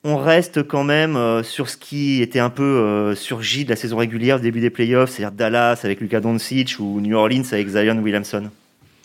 on 0.02 0.16
reste 0.16 0.64
quand 0.64 0.84
même 0.84 1.16
euh, 1.16 1.44
sur 1.44 1.68
ce 1.68 1.76
qui 1.76 2.20
était 2.20 2.38
un 2.40 2.50
peu 2.50 2.62
euh, 2.62 3.14
surgi 3.14 3.64
de 3.64 3.70
la 3.70 3.76
saison 3.76 3.96
régulière, 3.96 4.40
début 4.40 4.60
des 4.60 4.70
playoffs, 4.70 5.10
c'est-à-dire 5.10 5.36
Dallas 5.36 5.80
avec 5.84 6.00
Luka 6.00 6.20
Doncic 6.20 6.76
ou 6.80 7.00
New 7.00 7.16
Orleans 7.16 7.42
avec 7.52 7.68
Zion 7.68 7.98
Williamson? 7.98 8.50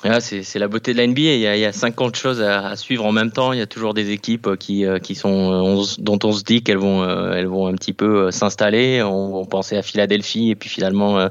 Ah, 0.03 0.19
c'est 0.19 0.57
la 0.57 0.67
beauté 0.67 0.93
de 0.93 0.97
la 0.97 1.05
NBA. 1.05 1.21
Il 1.21 1.39
y, 1.39 1.47
a, 1.47 1.55
il 1.55 1.59
y 1.59 1.65
a 1.65 1.71
50 1.71 2.15
choses 2.15 2.41
à, 2.41 2.69
à, 2.69 2.75
suivre 2.75 3.05
en 3.05 3.11
même 3.11 3.31
temps. 3.31 3.53
Il 3.53 3.59
y 3.59 3.61
a 3.61 3.67
toujours 3.67 3.93
des 3.93 4.09
équipes 4.09 4.47
euh, 4.47 4.55
qui, 4.55 4.85
euh, 4.85 4.97
qui 4.97 5.13
sont, 5.13 5.83
dont 5.99 6.19
on 6.23 6.31
se 6.31 6.43
dit 6.43 6.63
qu'elles 6.63 6.79
vont, 6.79 7.03
euh, 7.03 7.33
elles 7.33 7.45
vont 7.45 7.67
un 7.67 7.73
petit 7.75 7.93
peu 7.93 8.31
s'installer. 8.31 9.03
On, 9.03 9.35
on, 9.35 9.45
pensait 9.45 9.77
à 9.77 9.83
Philadelphie 9.83 10.49
et 10.49 10.55
puis 10.55 10.69
finalement, 10.69 11.29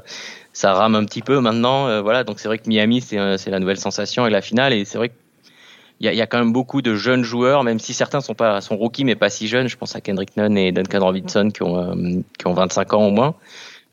ça 0.53 0.73
rame 0.73 0.95
un 0.95 1.03
petit 1.03 1.21
peu 1.21 1.39
maintenant. 1.39 2.01
Voilà, 2.01 2.23
donc 2.23 2.39
c'est 2.39 2.47
vrai 2.47 2.59
que 2.59 2.67
Miami, 2.67 3.01
c'est 3.01 3.49
la 3.49 3.59
nouvelle 3.59 3.79
sensation 3.79 4.25
et 4.25 4.29
la 4.29 4.41
finale. 4.41 4.73
Et 4.73 4.85
c'est 4.85 4.97
vrai 4.97 5.09
qu'il 5.09 6.05
y, 6.05 6.07
a, 6.07 6.13
il 6.13 6.17
y 6.17 6.21
a 6.21 6.27
quand 6.27 6.39
même 6.39 6.53
beaucoup 6.53 6.81
de 6.81 6.95
jeunes 6.95 7.23
joueurs, 7.23 7.63
même 7.63 7.79
si 7.79 7.93
certains 7.93 8.21
sont 8.21 8.35
pas 8.35 8.61
sont 8.61 8.77
rookies 8.77 9.03
mais 9.03 9.15
pas 9.15 9.29
si 9.29 9.47
jeunes. 9.47 9.67
Je 9.67 9.75
pense 9.75 9.95
à 9.95 10.01
Kendrick 10.01 10.37
Nunn 10.37 10.57
et 10.57 10.71
Duncan 10.71 10.99
Robinson 10.99 11.49
qui 11.49 11.63
ont, 11.63 12.23
qui 12.37 12.47
ont 12.47 12.53
25 12.53 12.93
ans 12.93 13.07
au 13.07 13.11
moins. 13.11 13.35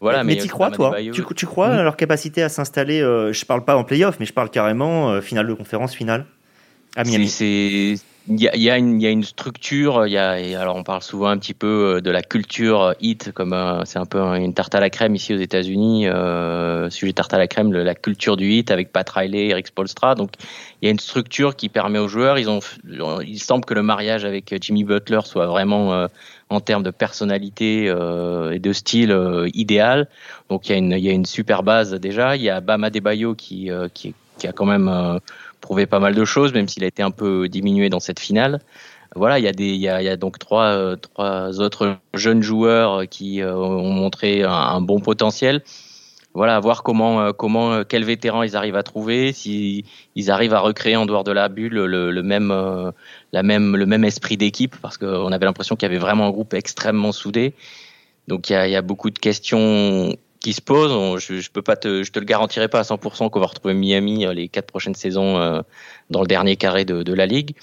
Voilà, 0.01 0.23
mais, 0.23 0.37
tu 0.37 0.49
crois, 0.49 0.71
toi 0.71 0.97
tu, 1.13 1.25
tu, 1.35 1.47
crois 1.47 1.69
à 1.69 1.83
leur 1.83 1.97
capacité 1.97 2.43
à 2.43 2.49
s'installer 2.49 3.01
euh, 3.01 3.33
Je 3.33 3.45
parle 3.45 3.65
pas 3.65 3.77
en 3.77 3.83
playoff, 3.83 4.21
mais 4.21 4.27
je 4.27 4.33
parle 4.33 4.49
carrément 4.49 5.11
euh, 5.11 5.21
finale 5.21 5.49
de 5.49 5.55
conférence, 5.55 5.95
finale 5.95 6.25
à 6.95 7.03
Miami. 7.03 7.29
C'est 7.29 7.97
il 8.31 8.41
y 8.41 8.49
a, 8.49 8.57
y, 8.57 8.65
y 8.65 9.07
a, 9.07 9.11
une 9.11 9.25
structure, 9.25 10.07
il 10.07 10.13
y 10.13 10.19
a, 10.19 10.33
alors 10.61 10.77
on 10.77 10.83
parle 10.83 11.03
souvent 11.03 11.29
un 11.29 11.39
petit 11.39 11.55
peu 11.55 11.97
euh, 11.97 12.01
de 12.01 12.11
la 12.11 12.23
culture 12.23 12.95
hit, 13.01 13.33
comme 13.33 13.57
c'est 13.87 13.99
un 13.99 14.05
peu 14.05 14.21
une 14.37 14.53
tarte 14.53 14.75
à 14.75 14.81
la 14.81 14.91
crème 14.91 15.15
ici 15.15 15.35
aux 15.35 15.39
États-Unis, 15.39 16.09
euh, 16.09 16.91
sujet 16.91 17.13
tarte 17.15 17.33
à 17.33 17.39
la 17.39 17.47
crème, 17.47 17.73
la 17.73 17.95
culture 17.95 18.37
du 18.37 18.51
hit 18.51 18.71
avec 18.71 18.93
Pat 18.93 19.09
Riley, 19.09 19.49
Eric 19.49 19.69
Spolstra. 19.69 20.15
Donc 20.15 20.33
il 20.83 20.87
y 20.87 20.89
a 20.89 20.91
une 20.91 20.99
structure 20.99 21.57
qui 21.57 21.69
permet 21.69 21.99
aux 21.99 22.09
joueurs, 22.09 22.39
ils 22.39 22.51
ont, 22.51 22.61
il 22.87 23.41
semble 23.41 23.65
que 23.65 23.75
le 23.75 23.83
mariage 23.83 24.25
avec 24.25 24.55
Jimmy 24.61 24.85
Butler 24.85 25.21
soit 25.25 25.47
vraiment 25.47 25.95
euh, 25.95 26.07
en 26.51 26.61
termes 26.61 26.83
de 26.83 26.91
personnalité 26.91 27.87
euh, 27.89 28.53
et 28.53 28.59
de 28.59 28.73
style 28.73 29.13
euh, 29.13 29.49
idéal. 29.55 30.09
Donc 30.49 30.69
il 30.69 30.73
y, 30.73 30.75
a 30.75 30.79
une, 30.79 30.93
il 30.93 31.05
y 31.05 31.09
a 31.09 31.13
une 31.13 31.27
super 31.27 31.63
base 31.63 31.93
déjà. 31.95 32.37
Il 32.37 32.43
y 32.43 32.51
a 32.51 32.61
Bama 32.61 32.91
Debayo 32.91 33.35
qui, 33.35 33.71
euh, 33.71 33.89
qui, 33.93 34.15
qui 34.39 34.47
a 34.47 34.53
quand 34.53 34.67
même 34.67 34.89
euh, 34.89 35.19
prouvé 35.61 35.87
pas 35.87 35.99
mal 35.99 36.15
de 36.15 36.25
choses, 36.25 36.53
même 36.55 36.69
s'il 36.69 36.85
a 36.85 36.87
été 36.87 37.03
un 37.03 37.11
peu 37.11 37.49
diminué 37.49 37.91
dans 37.91 38.01
cette 38.01 38.21
finale. 38.21 38.61
Voilà, 39.15 39.39
il 39.39 39.45
y 39.45 39.49
a, 39.49 39.53
des, 39.53 39.69
il 39.69 39.81
y 39.81 39.89
a, 39.89 40.03
il 40.03 40.05
y 40.05 40.09
a 40.09 40.17
donc 40.17 40.39
trois, 40.39 40.95
trois 40.97 41.61
autres 41.61 41.97
jeunes 42.13 42.43
joueurs 42.43 43.09
qui 43.09 43.43
ont 43.43 43.91
montré 43.91 44.43
un 44.43 44.83
bon 44.83 45.01
potentiel 45.01 45.63
voilà, 46.35 46.61
voir 46.61 46.83
comment, 46.83 47.21
euh, 47.21 47.33
comment, 47.33 47.73
euh, 47.73 47.85
quels 47.85 48.05
vétérans 48.05 48.43
ils 48.43 48.55
arrivent 48.55 48.77
à 48.77 48.83
trouver, 48.83 49.33
si 49.33 49.85
ils 50.15 50.31
arrivent 50.31 50.55
à 50.55 50.61
recréer 50.61 50.97
en 50.97 51.07
dehors 51.07 51.25
de 51.25 51.33
la 51.33 51.49
bulle 51.49 51.75
le, 51.75 52.23
même, 52.23 52.51
euh, 52.51 52.93
la 53.33 53.43
même, 53.43 53.77
le 53.77 53.87
même 53.87 54.05
esprit 54.05 54.37
d'équipe, 54.37 54.77
parce 54.81 54.99
qu'on 54.99 55.33
avait 55.33 55.47
l'impression 55.47 55.75
qu'il 55.75 55.89
y 55.89 55.91
avait 55.91 56.01
vraiment 56.01 56.27
un 56.27 56.31
groupe 56.31 56.55
extrêmement 56.55 57.13
soudé. 57.13 57.55
Donc 58.29 58.51
il 58.51 58.53
y 58.53 58.77
a, 58.77 58.83
beaucoup 58.83 59.11
de 59.11 59.19
questions 59.19 60.15
qui 60.41 60.53
se 60.53 60.61
posent. 60.61 61.19
Je, 61.19 61.41
je 61.41 61.51
peux 61.51 61.63
pas 61.63 61.77
te, 61.77 62.03
je 62.03 62.13
te 62.13 62.19
le 62.19 62.27
garantirai 62.27 62.69
pas 62.69 62.81
à 62.81 62.83
100% 62.83 63.31
qu'on 63.31 63.41
va 63.41 63.47
retrouver 63.47 63.73
Miami 63.73 64.27
les 64.35 64.49
quatre 64.49 64.67
prochaines 64.67 64.95
saisons 64.95 65.63
dans 66.11 66.21
le 66.21 66.27
dernier 66.27 66.57
carré 66.57 66.85
de, 66.85 67.03
de 67.03 67.13
la 67.15 67.25
ligue, 67.25 67.57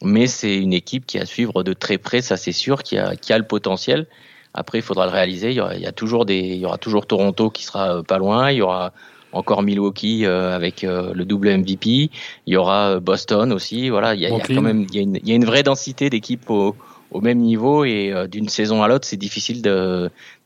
mais 0.00 0.28
c'est 0.28 0.56
une 0.56 0.72
équipe 0.72 1.06
qui 1.06 1.18
a 1.18 1.22
à 1.22 1.26
suivre 1.26 1.64
de 1.64 1.72
très 1.72 1.98
près, 1.98 2.22
ça 2.22 2.36
c'est 2.36 2.52
sûr, 2.52 2.84
qui 2.84 2.98
a, 2.98 3.16
qui 3.16 3.32
a 3.32 3.38
le 3.38 3.46
potentiel. 3.46 4.06
Après, 4.54 4.78
il 4.78 4.82
faudra 4.82 5.06
le 5.06 5.12
réaliser. 5.12 5.50
Il 5.50 5.56
y, 5.56 5.60
aura, 5.60 5.74
il 5.74 5.82
y 5.82 5.86
a 5.86 5.92
toujours 5.92 6.26
des, 6.26 6.38
il 6.38 6.58
y 6.58 6.66
aura 6.66 6.78
toujours 6.78 7.06
Toronto 7.06 7.50
qui 7.50 7.64
sera 7.64 7.96
euh, 7.96 8.02
pas 8.02 8.18
loin. 8.18 8.50
Il 8.50 8.58
y 8.58 8.62
aura 8.62 8.92
encore 9.32 9.62
Milwaukee 9.62 10.26
euh, 10.26 10.54
avec 10.54 10.84
euh, 10.84 11.12
le 11.14 11.24
double 11.24 11.56
MVP. 11.56 12.10
Il 12.46 12.52
y 12.52 12.56
aura 12.56 13.00
Boston 13.00 13.52
aussi. 13.52 13.88
Voilà, 13.88 14.14
il 14.14 14.20
y 14.20 14.26
a, 14.26 14.28
il 14.28 14.36
y 14.36 14.40
a 14.40 14.46
quand 14.46 14.62
même, 14.62 14.86
il 14.90 14.94
y 14.94 14.98
a, 14.98 15.02
une, 15.02 15.16
il 15.16 15.28
y 15.28 15.32
a 15.32 15.34
une 15.34 15.46
vraie 15.46 15.62
densité 15.62 16.10
d'équipes 16.10 16.50
au, 16.50 16.76
au 17.12 17.22
même 17.22 17.38
niveau 17.38 17.86
et 17.86 18.12
d'une 18.30 18.48
saison 18.48 18.82
à 18.82 18.88
l'autre, 18.88 19.06
c'est 19.06 19.16
difficile 19.16 19.62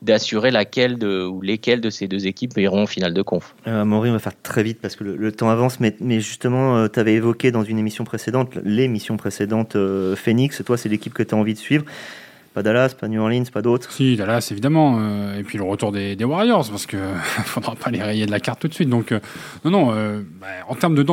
d'assurer 0.01 0.51
laquelle 0.51 0.97
de, 0.97 1.25
ou 1.25 1.41
lesquelles 1.41 1.81
de 1.81 1.89
ces 1.89 2.07
deux 2.07 2.27
équipes 2.27 2.57
iront 2.57 2.83
en 2.83 2.87
finale 2.87 3.13
de 3.13 3.21
conf. 3.21 3.55
Maury, 3.65 4.09
on 4.09 4.13
va 4.13 4.19
faire 4.19 4.41
très 4.41 4.63
vite 4.63 4.79
parce 4.81 4.95
que 4.95 5.03
le, 5.03 5.15
le 5.15 5.31
temps 5.33 5.49
avance, 5.49 5.79
mais, 5.79 5.95
mais 5.99 6.19
justement, 6.19 6.87
tu 6.89 6.99
avais 6.99 7.13
évoqué 7.13 7.51
dans 7.51 7.63
une 7.63 7.79
émission 7.79 8.03
précédente, 8.03 8.55
l'émission 8.63 9.15
précédente 9.15 9.77
Phoenix, 10.15 10.61
toi, 10.65 10.77
c'est 10.77 10.89
l'équipe 10.89 11.13
que 11.13 11.23
tu 11.23 11.35
as 11.35 11.37
envie 11.37 11.53
de 11.53 11.59
suivre. 11.59 11.85
Pas 12.57 12.63
Dallas, 12.63 12.95
pas 12.99 13.07
New 13.07 13.21
Orleans, 13.21 13.43
pas 13.53 13.61
d'autres 13.61 13.91
Si, 13.91 14.15
Dallas, 14.15 14.47
évidemment. 14.49 14.97
Euh, 14.99 15.37
et 15.37 15.43
puis 15.43 15.59
le 15.59 15.63
retour 15.63 15.91
des, 15.91 16.17
Warriors, 16.23 16.67
parce 16.67 16.87
qu'il 16.87 16.97
ne 16.97 17.13
faudra 17.45 17.75
pas 17.75 17.91
les 17.91 18.01
rayer 18.01 18.25
de 18.25 18.31
la 18.31 18.39
carte 18.39 18.59
tout 18.61 18.67
de 18.67 18.73
suite. 18.73 18.89
Donc, 18.89 19.11
euh, 19.11 19.19
non, 19.63 19.69
non, 19.69 19.91
euh, 19.91 20.23
bah, 20.41 20.47
en, 20.67 20.73
termes 20.73 20.95
de, 20.95 21.03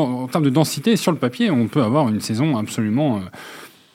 densité, 0.49 0.97
sur 0.97 1.13
le 1.13 1.19
papier, 1.19 1.51
on 1.51 1.69
peut 1.69 1.83
avoir 1.83 2.09
une 2.09 2.23
saison 2.23 2.57
absolument 2.57 3.21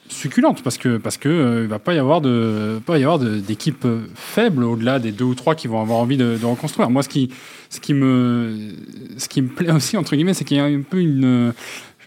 succulente, 0.10 0.62
parce 0.62 0.78
que 0.78 0.98
parce 0.98 1.18
que 1.18 1.64
il 1.64 1.68
va 1.68 1.80
pas 1.80 1.96
y 1.96 1.98
avoir 1.98 2.22
de 2.22 2.80
pas 2.86 3.00
d'équipes 3.18 3.88
faibles 4.14 4.64
au-delà 4.64 5.00
des 5.00 5.12
deux 5.12 5.26
ou 5.26 5.34
trois 5.34 5.56
qui 5.56 5.68
vont 5.68 5.82
avoir 5.82 5.98
envie 5.98 6.18
de, 6.18 6.38
de, 6.40 6.46
reconstruire. 6.46 6.92
Moi, 6.92 7.02
ce 7.02 7.10
qui 7.10 7.32
ce 7.72 7.80
qui 7.80 7.96
me 7.96 8.76
ce 9.18 9.28
qui 9.28 9.42
me 9.42 9.48
plaît 9.48 9.72
aussi 9.72 9.98
entre 9.98 10.16
guillemets, 10.16 10.36
c'est 10.36 10.46
qu'il 10.46 10.58
y 10.58 10.60
a 10.60 10.66
un 10.66 10.82
peu 10.82 11.00
une 11.00 11.54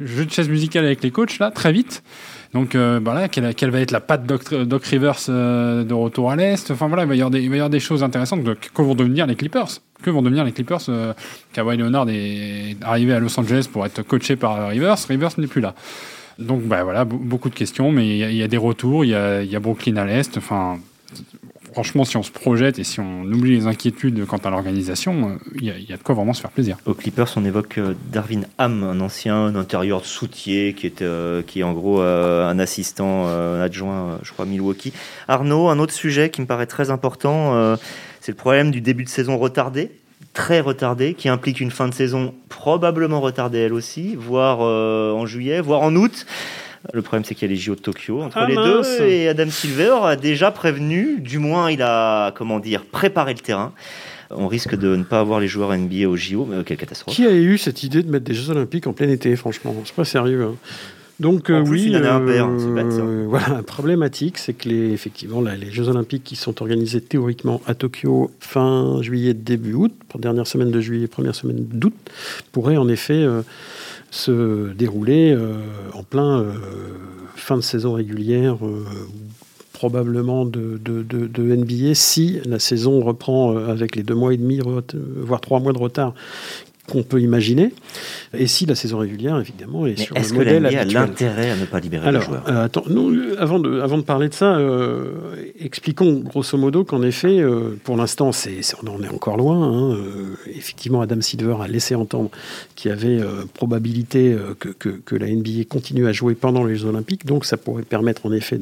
jeu 0.00 0.24
de 0.24 0.30
chaise 0.30 0.48
musicale 0.48 0.84
avec 0.84 1.02
les 1.02 1.10
coachs 1.10 1.40
là, 1.40 1.50
très 1.50 1.72
vite. 1.72 2.04
Donc 2.54 2.74
euh, 2.74 3.00
voilà, 3.02 3.28
quelle, 3.28 3.54
quelle, 3.54 3.70
va 3.70 3.80
être 3.80 3.92
la 3.92 4.00
patte 4.00 4.26
Doc, 4.26 4.52
Doc 4.52 4.84
Rivers 4.84 5.16
euh, 5.30 5.84
de 5.84 5.94
retour 5.94 6.30
à 6.30 6.36
l'Est 6.36 6.70
Enfin 6.70 6.86
voilà, 6.86 7.04
il 7.04 7.08
va, 7.08 7.14
y 7.14 7.20
avoir 7.20 7.30
des, 7.30 7.40
il 7.40 7.48
va 7.48 7.56
y 7.56 7.58
avoir 7.58 7.70
des 7.70 7.80
choses 7.80 8.02
intéressantes. 8.02 8.42
De, 8.44 8.54
que 8.54 8.82
vont 8.82 8.94
devenir 8.94 9.26
les 9.26 9.36
Clippers 9.36 9.68
Que 10.02 10.10
vont 10.10 10.20
devenir 10.20 10.44
les 10.44 10.52
Clippers 10.52 10.82
euh, 10.90 11.14
Kawhi 11.54 11.78
Leonard 11.78 12.08
est 12.10 12.76
arrivé 12.82 13.14
à 13.14 13.20
Los 13.20 13.38
Angeles 13.40 13.68
pour 13.72 13.86
être 13.86 14.02
coaché 14.02 14.36
par 14.36 14.68
Rivers. 14.68 14.98
Rivers 15.08 15.30
n'est 15.38 15.46
plus 15.46 15.62
là. 15.62 15.74
Donc 16.38 16.62
bah, 16.62 16.82
voilà, 16.82 17.06
beaucoup 17.06 17.48
de 17.48 17.54
questions, 17.54 17.90
mais 17.90 18.06
il 18.06 18.30
y, 18.32 18.36
y, 18.36 18.42
a 18.42 18.48
des 18.48 18.58
retours. 18.58 19.04
Il 19.04 19.08
y 19.08 19.14
a, 19.14 19.42
y 19.42 19.56
a 19.56 19.60
Brooklyn 19.60 19.96
à 19.96 20.04
l'Est. 20.04 20.36
Enfin, 20.36 20.78
franchement, 21.72 22.04
si 22.04 22.16
on 22.16 22.22
se 22.22 22.30
projette 22.30 22.78
et 22.78 22.84
si 22.84 23.00
on 23.00 23.24
oublie 23.24 23.52
les 23.56 23.66
inquiétudes 23.66 24.26
quant 24.26 24.38
à 24.38 24.50
l'organisation, 24.50 25.38
il 25.56 25.64
y, 25.64 25.92
a 25.92 25.96
de 25.96 26.02
quoi 26.02 26.14
vraiment 26.14 26.32
se 26.32 26.40
faire 26.40 26.50
plaisir. 26.50 26.76
Aux 26.86 26.94
Clippers, 26.94 27.32
on 27.36 27.44
évoque 27.44 27.80
Darwin 28.10 28.46
Ham, 28.58 28.82
un 28.84 29.00
ancien 29.00 29.54
intérieur 29.54 30.00
de 30.00 30.06
soutier 30.06 30.74
qui 30.74 30.86
est, 30.86 31.04
qui 31.46 31.60
est 31.60 31.62
en 31.62 31.72
gros 31.72 32.00
un 32.00 32.58
assistant 32.58 33.26
adjoint, 33.60 34.18
je 34.22 34.32
crois, 34.32 34.46
Milwaukee. 34.46 34.92
Arnaud, 35.28 35.68
un 35.68 35.78
autre 35.78 35.92
sujet 35.92 36.30
qui 36.30 36.40
me 36.40 36.46
paraît 36.46 36.66
très 36.66 36.90
important, 36.90 37.76
c'est 38.20 38.32
le 38.32 38.36
problème 38.36 38.70
du 38.70 38.80
début 38.80 39.04
de 39.04 39.08
saison 39.08 39.38
retardé 39.38 39.90
très 40.32 40.60
retardé, 40.60 41.14
qui 41.14 41.28
implique 41.28 41.60
une 41.60 41.70
fin 41.70 41.88
de 41.88 41.94
saison 41.94 42.34
probablement 42.48 43.20
retardée 43.20 43.58
elle 43.58 43.72
aussi, 43.72 44.16
voire 44.16 44.58
euh, 44.62 45.12
en 45.12 45.26
juillet, 45.26 45.60
voire 45.60 45.82
en 45.82 45.94
août. 45.94 46.26
Le 46.92 47.02
problème, 47.02 47.24
c'est 47.24 47.34
qu'il 47.34 47.48
y 47.48 47.52
a 47.52 47.54
les 47.54 47.60
JO 47.60 47.74
de 47.74 47.80
Tokyo 47.80 48.22
entre 48.22 48.38
ah, 48.38 48.46
les 48.46 48.56
deux 48.56 48.82
et 49.02 49.28
Adam 49.28 49.48
Silver 49.50 49.98
a 50.02 50.16
déjà 50.16 50.50
prévenu, 50.50 51.20
du 51.20 51.38
moins 51.38 51.70
il 51.70 51.82
a, 51.82 52.32
comment 52.32 52.58
dire, 52.58 52.84
préparé 52.84 53.34
le 53.34 53.40
terrain. 53.40 53.72
On 54.30 54.48
risque 54.48 54.74
de 54.74 54.96
ne 54.96 55.04
pas 55.04 55.20
avoir 55.20 55.40
les 55.40 55.48
joueurs 55.48 55.76
NBA 55.76 56.08
aux 56.08 56.16
JO, 56.16 56.46
mais 56.48 56.64
quelle 56.64 56.78
catastrophe. 56.78 57.14
Qui 57.14 57.26
a 57.26 57.32
eu 57.32 57.58
cette 57.58 57.82
idée 57.82 58.02
de 58.02 58.10
mettre 58.10 58.24
des 58.24 58.34
Jeux 58.34 58.50
Olympiques 58.50 58.86
en 58.86 58.94
plein 58.94 59.08
été, 59.08 59.36
franchement? 59.36 59.74
C'est 59.84 59.94
pas 59.94 60.04
sérieux. 60.04 60.42
Hein. 60.44 60.54
Donc 61.22 61.50
euh, 61.50 61.62
oui, 61.64 61.92
euh, 61.94 63.26
voilà, 63.28 63.62
problématique, 63.62 64.38
c'est 64.38 64.54
que 64.54 64.68
les, 64.68 64.92
effectivement, 64.92 65.40
les 65.40 65.70
Jeux 65.70 65.88
Olympiques 65.88 66.24
qui 66.24 66.34
sont 66.34 66.62
organisés 66.62 67.00
théoriquement 67.00 67.60
à 67.66 67.74
Tokyo 67.74 68.32
fin 68.40 69.00
juillet, 69.02 69.32
début 69.32 69.74
août, 69.74 69.92
pour 70.08 70.18
dernière 70.18 70.48
semaine 70.48 70.72
de 70.72 70.80
juillet, 70.80 71.06
première 71.06 71.36
semaine 71.36 71.58
d'août, 71.60 71.94
pourraient 72.50 72.76
en 72.76 72.88
effet 72.88 73.22
euh, 73.22 73.42
se 74.12 74.72
dérouler 74.74 75.36
en 75.94 76.02
plein 76.04 76.44
fin 77.34 77.56
de 77.56 77.62
saison 77.62 77.94
régulière 77.94 78.58
probablement 79.72 80.44
de, 80.44 80.78
de, 80.78 81.02
de, 81.02 81.56
NBA 81.56 81.94
si 81.94 82.38
la 82.44 82.60
saison 82.60 83.00
reprend 83.00 83.56
avec 83.56 83.96
les 83.96 84.04
deux 84.04 84.14
mois 84.14 84.32
et 84.32 84.36
demi, 84.36 84.60
voire 85.16 85.40
trois 85.40 85.58
mois 85.58 85.72
de 85.72 85.78
retard 85.78 86.14
qu'on 86.88 87.02
peut 87.02 87.20
imaginer. 87.20 87.72
Et 88.34 88.46
si 88.46 88.66
la 88.66 88.74
saison 88.74 88.98
régulière, 88.98 89.38
évidemment, 89.38 89.86
est 89.86 89.96
sur 89.96 90.14
le 90.14 90.20
modèle 90.34 90.66
Est-ce 90.66 90.74
que 90.74 90.80
a 90.80 90.84
l'intérêt 90.84 91.50
à 91.50 91.56
ne 91.56 91.64
pas 91.64 91.78
libérer 91.78 92.10
les 92.10 92.20
joueurs 92.20 92.44
euh, 92.48 92.64
attends, 92.64 92.84
avant, 93.38 93.60
de, 93.60 93.80
avant 93.80 93.98
de 93.98 94.02
parler 94.02 94.28
de 94.28 94.34
ça, 94.34 94.56
euh, 94.56 95.12
expliquons 95.60 96.14
grosso 96.14 96.58
modo 96.58 96.84
qu'en 96.84 97.02
effet, 97.02 97.38
euh, 97.38 97.78
pour 97.84 97.96
l'instant, 97.96 98.32
c'est, 98.32 98.60
on 98.82 98.88
en 98.88 99.02
est 99.02 99.08
encore 99.08 99.36
loin. 99.36 99.62
Hein, 99.62 99.96
effectivement, 100.46 101.00
Adam 101.02 101.20
Silver 101.20 101.56
a 101.60 101.68
laissé 101.68 101.94
entendre 101.94 102.30
qu'il 102.74 102.90
y 102.90 102.92
avait 102.92 103.20
probabilité 103.54 104.36
que, 104.58 104.68
que, 104.70 104.88
que, 104.88 105.16
la 105.16 105.28
NBA 105.28 105.64
continue 105.68 106.08
à 106.08 106.12
jouer 106.12 106.34
pendant 106.34 106.64
les 106.64 106.74
Jeux 106.74 106.88
Olympiques, 106.88 107.26
donc 107.26 107.44
ça 107.44 107.56
pourrait 107.56 107.84
permettre 107.84 108.26
en 108.26 108.32
effet 108.32 108.58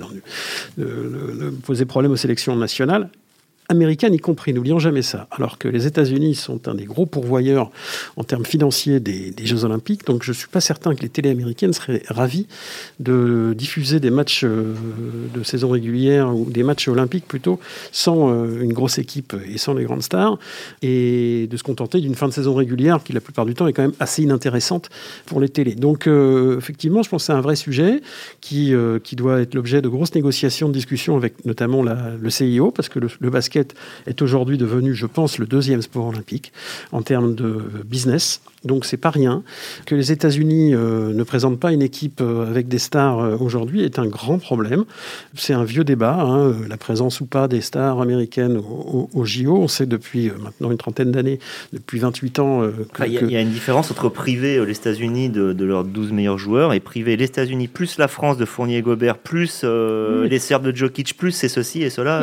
de 0.77 1.51
poser 1.65 1.87
problème 1.87 2.13
aux 2.13 2.17
sélections 2.17 2.55
nationales 2.55 3.09
américaine 3.71 4.13
y 4.13 4.19
compris. 4.19 4.53
N'oublions 4.53 4.79
jamais 4.79 5.03
ça. 5.03 5.29
Alors 5.31 5.57
que 5.57 5.69
les 5.69 5.87
États-Unis 5.87 6.35
sont 6.35 6.69
un 6.69 6.75
des 6.75 6.85
gros 6.85 7.07
pourvoyeurs 7.07 7.71
en 8.17 8.25
termes 8.25 8.45
financiers 8.45 9.01
des, 9.01 9.33
Jeux 9.45 9.65
Olympiques, 9.65 10.07
donc 10.07 10.23
je 10.23 10.33
ne 10.33 10.37
suis 10.37 10.49
pas 10.49 10.61
certain 10.61 10.95
que 10.95 11.01
les 11.01 11.09
télé 11.09 11.31
américaines 11.31 11.73
seraient 11.73 12.03
ravies 12.09 12.47
de 12.99 13.55
diffuser 13.57 14.01
des 14.01 14.11
matchs 14.11 14.45
euh, 14.45 14.75
de 15.35 15.43
saison 15.43 15.71
régulière 15.71 16.35
ou 16.35 16.51
des 16.51 16.63
matchs 16.63 16.89
olympiques 16.89 17.27
plutôt 17.27 17.59
sans 17.91 18.31
euh, 18.31 18.61
une 18.61 18.73
grosse 18.73 18.99
équipe 18.99 19.35
et 19.49 19.57
sans 19.57 19.75
les 19.75 19.85
grandes 19.85 20.03
stars 20.03 20.39
et 20.83 21.49
de 21.51 21.57
se 21.57 21.63
contenter 21.63 22.01
d'une 22.01 22.15
fin 22.15 22.29
de 22.29 22.33
saison 22.33 22.55
régulière 22.55 23.03
qui 23.03 23.13
la 23.13 23.21
plupart 23.21 23.47
du 23.47 23.55
temps 23.55 23.67
est 23.67 23.73
quand 23.73 23.83
même 23.83 23.95
assez 23.99 24.23
inintéressante 24.23 24.91
pour 25.27 25.41
les 25.41 25.49
télés. 25.49 25.75
Donc 25.75 26.07
euh, 26.07 26.59
effectivement, 26.59 27.03
je 27.03 27.09
pense 27.09 27.23
que 27.23 27.27
c'est 27.27 27.33
un 27.33 27.41
vrai 27.41 27.57
sujet 27.57 28.01
qui, 28.41 28.75
qui 29.05 29.17
doit 29.17 29.41
être 29.41 29.55
l'objet 29.55 29.81
de 29.81 29.89
grosses 29.89 30.15
négociations, 30.15 30.69
de 30.69 30.75
discussions 30.75 31.17
avec 31.17 31.45
notamment 31.45 31.83
le 31.83 32.31
CIO 32.31 32.71
parce 32.71 32.89
que 32.89 32.99
le 32.99 33.31
basket 33.31 33.60
est 34.07 34.23
aujourd'hui 34.23 34.59
devenu, 34.59 34.95
je 34.95 35.07
pense, 35.07 35.39
le 35.39 35.47
deuxième 35.47 35.83
sport 35.83 36.07
olympique 36.07 36.53
en 36.93 37.03
termes 37.03 37.35
de 37.35 37.63
business. 37.85 38.41
Donc 38.65 38.85
c'est 38.85 38.99
pas 38.99 39.11
rien. 39.11 39.43
Que 39.87 39.95
les 39.95 40.13
États-Unis 40.13 40.75
euh, 40.75 41.15
ne 41.15 41.23
présentent 41.23 41.59
pas 41.59 41.73
une 41.73 41.81
équipe 41.81 42.21
euh, 42.21 42.47
avec 42.47 42.69
des 42.69 42.79
stars 42.79 43.21
euh, 43.21 43.37
aujourd'hui 43.41 43.83
est 43.85 43.99
un 43.99 44.07
grand 44.07 44.39
problème. 44.39 44.85
C'est 45.35 45.55
un 45.55 45.65
vieux 45.65 45.83
débat, 45.83 46.21
hein, 46.21 46.55
la 46.69 46.77
présence 46.77 47.23
ou 47.23 47.27
pas 47.27 47.49
des 47.49 47.63
stars 47.63 48.01
américaines 48.01 48.59
au, 48.59 49.25
JO. 49.25 49.57
On 49.57 49.69
sait 49.69 49.87
depuis 49.87 50.31
maintenant 50.43 50.71
une 50.71 50.77
trentaine 50.77 51.11
d'années, 51.11 51.39
depuis 51.73 52.01
28 52.01 52.39
ans. 52.39 52.63
Il 53.07 53.31
y, 53.31 53.37
a 53.37 53.41
une 53.41 53.51
différence 53.51 53.91
entre 53.91 54.09
priver 54.09 54.65
les 54.65 54.73
États-Unis 54.73 55.31
de, 55.31 55.65
leurs 55.65 55.85
12 55.85 56.13
meilleurs 56.13 56.39
joueurs 56.39 56.73
et 56.73 56.81
priver 56.81 57.17
les 57.17 57.25
États-Unis 57.25 57.69
plus 57.69 57.99
la 57.99 58.09
France 58.09 58.37
de 58.37 58.45
Fournier 58.45 58.83
Gobert 58.83 59.19
plus 59.19 59.65
les 59.65 60.39
Serbes 60.39 60.65
de 60.65 60.75
Jokic 60.75 61.17
plus 61.17 61.33
c'est 61.33 61.49
ceci 61.49 61.83
et 61.83 61.91
cela. 61.91 62.23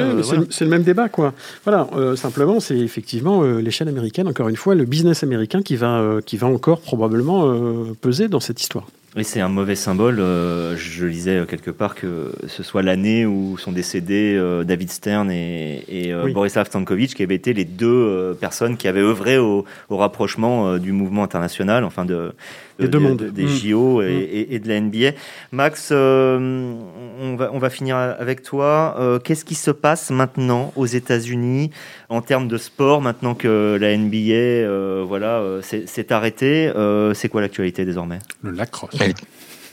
c'est 0.49 0.65
le 0.65 0.69
même 0.69 0.83
débat 0.83 1.09
quoi. 1.09 1.33
Voilà, 1.63 1.87
simplement 2.15 2.59
c'est 2.59 2.77
effectivement 2.77 3.43
l'échelle 3.43 3.87
américaine, 3.87 4.27
encore 4.27 4.49
une 4.49 4.55
fois, 4.55 4.75
le 4.75 4.85
business 4.85 5.23
américain 5.23 5.61
qui 5.61 5.75
va 5.75 6.19
qui 6.27 6.37
va 6.37 6.45
encore 6.45 6.81
probablement 6.81 7.47
euh, 7.47 7.95
peser 7.99 8.27
dans 8.27 8.41
cette 8.41 8.61
histoire. 8.61 8.85
Oui, 9.15 9.23
c'est 9.23 9.39
un 9.39 9.47
mauvais 9.47 9.75
symbole. 9.75 10.19
Euh, 10.19 10.75
je 10.77 11.05
lisais 11.05 11.43
quelque 11.47 11.71
part 11.71 11.95
que 11.95 12.33
ce 12.47 12.61
soit 12.61 12.83
l'année 12.83 13.25
où 13.25 13.57
sont 13.57 13.71
décédés 13.71 14.35
euh, 14.37 14.63
David 14.63 14.91
Stern 14.91 15.31
et, 15.31 15.83
et 15.87 16.13
Borislav 16.33 16.67
Stankovic, 16.67 17.15
qui 17.15 17.23
avaient 17.23 17.33
été 17.33 17.53
les 17.53 17.65
deux 17.65 18.37
personnes 18.39 18.77
qui 18.77 18.87
avaient 18.87 19.01
œuvré 19.01 19.39
au, 19.39 19.65
au 19.89 19.97
rapprochement 19.97 20.77
du 20.77 20.91
mouvement 20.91 21.23
international, 21.23 21.83
enfin 21.85 22.05
de, 22.05 22.33
des 22.79 22.87
deux 22.87 22.99
mondes. 22.99 23.23
des 23.23 23.45
mm. 23.45 23.47
JO 23.47 24.01
mm. 24.01 24.07
et, 24.07 24.59
de 24.59 24.67
la 24.67 24.79
NBA. 24.79 25.17
Max, 25.51 25.89
euh, 25.91 26.73
on, 27.21 27.35
va, 27.35 27.49
on 27.53 27.59
va 27.59 27.69
finir 27.69 27.95
avec 27.95 28.43
toi. 28.43 28.95
Euh, 28.99 29.19
qu'est-ce 29.19 29.45
qui 29.45 29.55
se 29.55 29.71
passe 29.71 30.09
maintenant 30.11 30.71
aux 30.75 30.85
États-Unis 30.85 31.71
en 32.09 32.21
termes 32.21 32.47
de 32.47 32.57
sport, 32.57 33.01
maintenant 33.01 33.35
que 33.35 33.77
la 33.79 33.95
NBA 33.97 34.33
euh, 34.33 35.03
voilà, 35.07 35.43
s'est 35.61 36.13
arrêtée 36.13 36.71
C'est 37.13 37.29
quoi 37.29 37.41
l'actualité 37.41 37.85
désormais? 37.85 38.19
Le 38.41 38.51
lacrosse. 38.51 38.95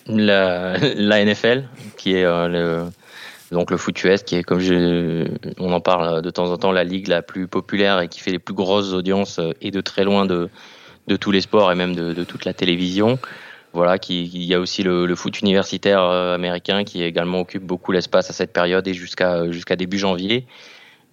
La, 0.06 0.76
la 0.96 1.24
NFL, 1.24 1.64
qui 1.96 2.14
est 2.14 2.24
le 2.24 2.84
donc 3.52 3.70
le 3.70 3.76
foot 3.76 4.02
US 4.02 4.22
qui 4.24 4.34
est 4.36 4.42
comme 4.42 4.58
je, 4.58 5.28
on 5.58 5.72
en 5.72 5.80
parle 5.80 6.22
de 6.22 6.30
temps 6.30 6.50
en 6.50 6.56
temps 6.56 6.72
la 6.72 6.82
ligue 6.82 7.06
la 7.06 7.22
plus 7.22 7.46
populaire 7.46 8.00
et 8.00 8.08
qui 8.08 8.18
fait 8.18 8.32
les 8.32 8.40
plus 8.40 8.54
grosses 8.54 8.92
audiences 8.92 9.38
et 9.60 9.70
de 9.70 9.80
très 9.80 10.02
loin 10.02 10.26
de 10.26 10.48
de 11.06 11.16
tous 11.16 11.30
les 11.30 11.40
sports 11.40 11.70
et 11.70 11.74
même 11.74 11.94
de, 11.94 12.12
de 12.12 12.24
toute 12.24 12.44
la 12.44 12.52
télévision. 12.52 13.18
Voilà, 13.72 13.98
qui, 13.98 14.26
il 14.26 14.44
y 14.44 14.54
a 14.54 14.60
aussi 14.60 14.84
le, 14.84 15.04
le, 15.04 15.14
foot 15.16 15.40
universitaire 15.40 16.00
euh, 16.00 16.34
américain 16.34 16.84
qui 16.84 17.02
également 17.02 17.40
occupe 17.40 17.64
beaucoup 17.64 17.90
l'espace 17.90 18.30
à 18.30 18.32
cette 18.32 18.52
période 18.52 18.86
et 18.86 18.94
jusqu'à 18.94 19.50
jusqu'à 19.50 19.74
début 19.74 19.98
janvier. 19.98 20.46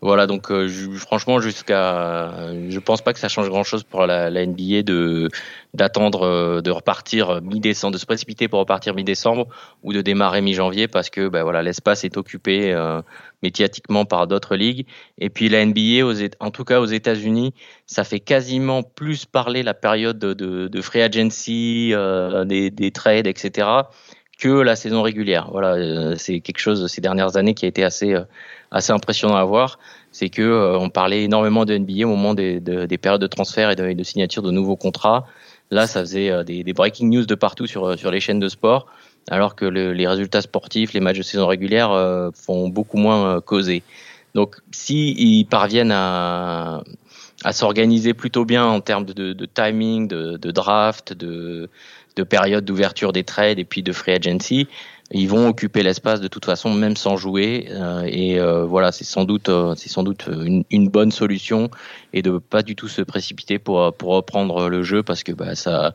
Voilà, 0.03 0.25
donc 0.25 0.49
euh, 0.49 0.67
franchement, 0.97 1.39
jusqu'à, 1.39 2.51
je 2.69 2.79
pense 2.79 3.03
pas 3.03 3.13
que 3.13 3.19
ça 3.19 3.29
change 3.29 3.49
grand-chose 3.49 3.83
pour 3.83 4.07
la, 4.07 4.31
la, 4.31 4.47
NBA 4.47 4.81
de 4.81 5.29
d'attendre 5.75 6.23
euh, 6.23 6.61
de 6.61 6.71
repartir 6.71 7.39
mi-décembre, 7.43 7.93
de 7.93 7.99
se 7.99 8.07
précipiter 8.07 8.47
pour 8.47 8.59
repartir 8.59 8.95
mi-décembre 8.95 9.47
ou 9.83 9.93
de 9.93 10.01
démarrer 10.01 10.41
mi-janvier 10.41 10.87
parce 10.87 11.11
que 11.11 11.27
ben 11.27 11.43
voilà, 11.43 11.61
l'espace 11.61 12.03
est 12.03 12.17
occupé 12.17 12.73
euh, 12.73 13.03
médiatiquement 13.43 14.05
par 14.05 14.25
d'autres 14.25 14.55
ligues. 14.55 14.87
Et 15.19 15.29
puis 15.29 15.49
la 15.49 15.63
NBA, 15.63 16.03
en 16.39 16.49
tout 16.49 16.63
cas 16.63 16.79
aux 16.79 16.87
États-Unis, 16.87 17.53
ça 17.85 18.03
fait 18.03 18.19
quasiment 18.19 18.81
plus 18.81 19.25
parler 19.25 19.61
la 19.61 19.75
période 19.75 20.17
de, 20.17 20.33
de, 20.33 20.67
de 20.67 20.81
free 20.81 21.01
agency, 21.03 21.91
euh, 21.93 22.43
des, 22.43 22.71
des 22.71 22.89
trades, 22.89 23.27
etc 23.27 23.67
que 24.41 24.49
la 24.49 24.75
saison 24.75 25.03
régulière. 25.03 25.47
Voilà, 25.51 25.75
euh, 25.75 26.15
c'est 26.17 26.39
quelque 26.41 26.57
chose 26.57 26.85
ces 26.87 26.99
dernières 26.99 27.37
années 27.37 27.53
qui 27.53 27.65
a 27.65 27.67
été 27.67 27.83
assez 27.83 28.13
euh, 28.13 28.23
assez 28.71 28.91
impressionnant 28.91 29.35
à 29.35 29.45
voir. 29.45 29.77
C'est 30.11 30.29
que 30.29 30.41
euh, 30.41 30.79
on 30.79 30.89
parlait 30.89 31.23
énormément 31.23 31.63
de 31.63 31.77
NBA 31.77 32.05
au 32.05 32.09
moment 32.09 32.33
des, 32.33 32.59
des 32.59 32.97
périodes 32.97 33.21
de 33.21 33.27
transfert 33.27 33.69
et 33.69 33.75
de, 33.75 33.93
de, 33.93 34.03
signature 34.03 34.41
de 34.41 34.51
nouveaux 34.51 34.75
contrats. 34.75 35.25
Là, 35.69 35.85
ça 35.87 36.01
faisait 36.01 36.43
des, 36.43 36.73
breaking 36.73 37.09
news 37.09 37.25
de 37.25 37.35
partout 37.35 37.67
sur 37.67 37.97
sur 37.97 38.11
les 38.11 38.19
chaînes 38.19 38.39
de 38.39 38.49
sport, 38.49 38.87
alors 39.29 39.55
que 39.55 39.63
le, 39.63 39.93
les 39.93 40.07
résultats 40.07 40.41
sportifs, 40.41 40.91
les 40.91 40.99
matchs 40.99 41.19
de 41.19 41.23
saison 41.23 41.47
régulière 41.47 41.91
font 42.33 42.67
beaucoup 42.67 42.97
moins 42.97 43.39
causer. 43.39 43.83
Donc, 44.35 44.57
s'ils 44.71 45.45
parviennent 45.45 45.93
à 45.93 46.83
à 47.43 47.53
s'organiser 47.53 48.13
plutôt 48.13 48.45
bien 48.45 48.65
en 48.65 48.81
termes 48.81 49.05
de, 49.05 49.45
timing, 49.45 50.07
de 50.07 50.51
draft, 50.51 51.13
de 51.13 51.69
de 52.15 52.23
période 52.23 52.65
d'ouverture 52.65 53.13
des 53.13 53.23
trades 53.23 53.59
et 53.59 53.65
puis 53.65 53.83
de 53.83 53.91
free 53.91 54.11
agency, 54.11 54.67
ils 55.11 55.27
vont 55.27 55.47
occuper 55.47 55.83
l'espace 55.83 56.21
de 56.21 56.27
toute 56.27 56.45
façon 56.45 56.73
même 56.73 56.95
sans 56.95 57.17
jouer 57.17 57.67
euh, 57.69 58.03
et 58.07 58.39
euh, 58.39 58.65
voilà 58.65 58.91
c'est 58.91 59.03
sans 59.03 59.25
doute 59.25 59.49
euh, 59.49 59.75
c'est 59.75 59.89
sans 59.89 60.03
doute 60.03 60.27
une, 60.27 60.63
une, 60.71 60.89
bonne 60.89 61.11
solution 61.11 61.69
et 62.13 62.21
de 62.21 62.37
pas 62.37 62.61
du 62.61 62.75
tout 62.75 62.87
se 62.87 63.01
précipiter 63.01 63.59
pour 63.59 63.93
pour 63.93 64.13
reprendre 64.13 64.69
le 64.69 64.83
jeu 64.83 65.03
parce 65.03 65.23
que 65.23 65.33
bah 65.33 65.55
ça 65.55 65.93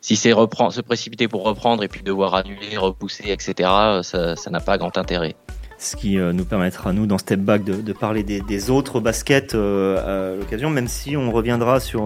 si 0.00 0.16
c'est 0.16 0.32
reprendre 0.32 0.72
se 0.72 0.80
précipiter 0.80 1.26
pour 1.26 1.42
reprendre 1.42 1.82
et 1.82 1.88
puis 1.88 2.02
devoir 2.02 2.34
annuler 2.34 2.76
repousser 2.76 3.30
etc 3.30 3.68
ça 4.02 4.36
ça 4.36 4.50
n'a 4.50 4.60
pas 4.60 4.78
grand 4.78 4.96
intérêt 4.96 5.34
ce 5.82 5.96
qui 5.96 6.16
nous 6.16 6.44
permettra, 6.44 6.92
nous, 6.92 7.06
dans 7.06 7.18
Step 7.18 7.40
Back, 7.40 7.64
de, 7.64 7.92
parler 7.92 8.22
des, 8.22 8.70
autres 8.70 9.00
baskets 9.00 9.54
à 9.54 10.34
l'occasion, 10.38 10.70
même 10.70 10.88
si 10.88 11.16
on 11.16 11.30
reviendra 11.30 11.80
sur 11.80 12.02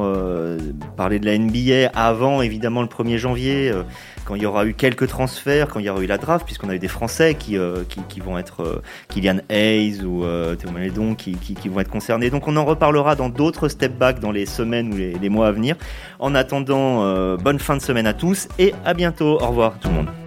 parler 0.97 1.19
de 1.19 1.27
la 1.27 1.39
NBA 1.39 1.91
avant, 1.95 2.43
évidemment, 2.43 2.83
le 2.83 2.89
1er 2.89 3.19
janvier 3.19 3.73
quand 4.27 4.35
il 4.35 4.43
y 4.43 4.47
aura 4.47 4.67
eu 4.67 4.75
quelques 4.75 5.07
transferts, 5.07 5.69
quand 5.69 5.79
il 5.79 5.87
y 5.87 5.89
aura 5.89 6.03
eu 6.03 6.07
la 6.07 6.19
draft, 6.19 6.45
puisqu'on 6.45 6.69
a 6.69 6.75
eu 6.75 6.79
des 6.79 6.89
Français 6.89 7.35
qui, 7.35 7.57
euh, 7.57 7.85
qui, 8.09 8.21
vont 8.21 8.37
être 8.37 8.63
euh, 8.63 8.83
Kylian 9.09 9.39
Hayes 9.49 10.03
ou 10.03 10.25
euh, 10.25 10.57
Théo 10.57 10.71
Malédon 10.73 11.15
qui, 11.15 11.37
vont 11.69 11.81
être 11.81 11.91
concernés. 11.91 12.29
Donc 12.29 12.49
on 12.49 12.57
en 12.57 12.65
reparlera 12.65 13.15
dans 13.15 13.29
d'autres 13.29 13.69
step 13.69 13.97
back 13.97 14.21
dans 14.21 14.33
les 14.33 14.47
semaines 14.47 14.93
ou 14.93 14.97
les 14.97 15.29
mois 15.29 15.49
à 15.49 15.53
venir. 15.53 15.77
En 16.19 16.35
attendant, 16.35 17.37
bonne 17.37 17.59
fin 17.59 17.77
de 17.77 17.83
semaine 17.83 18.07
à 18.07 18.15
tous 18.15 18.49
et 18.59 18.75
à 18.85 18.95
bientôt. 18.95 19.41
Au 19.41 19.49
revoir 19.49 19.79
tout 19.81 19.89
le 19.89 19.95
monde. 19.95 20.26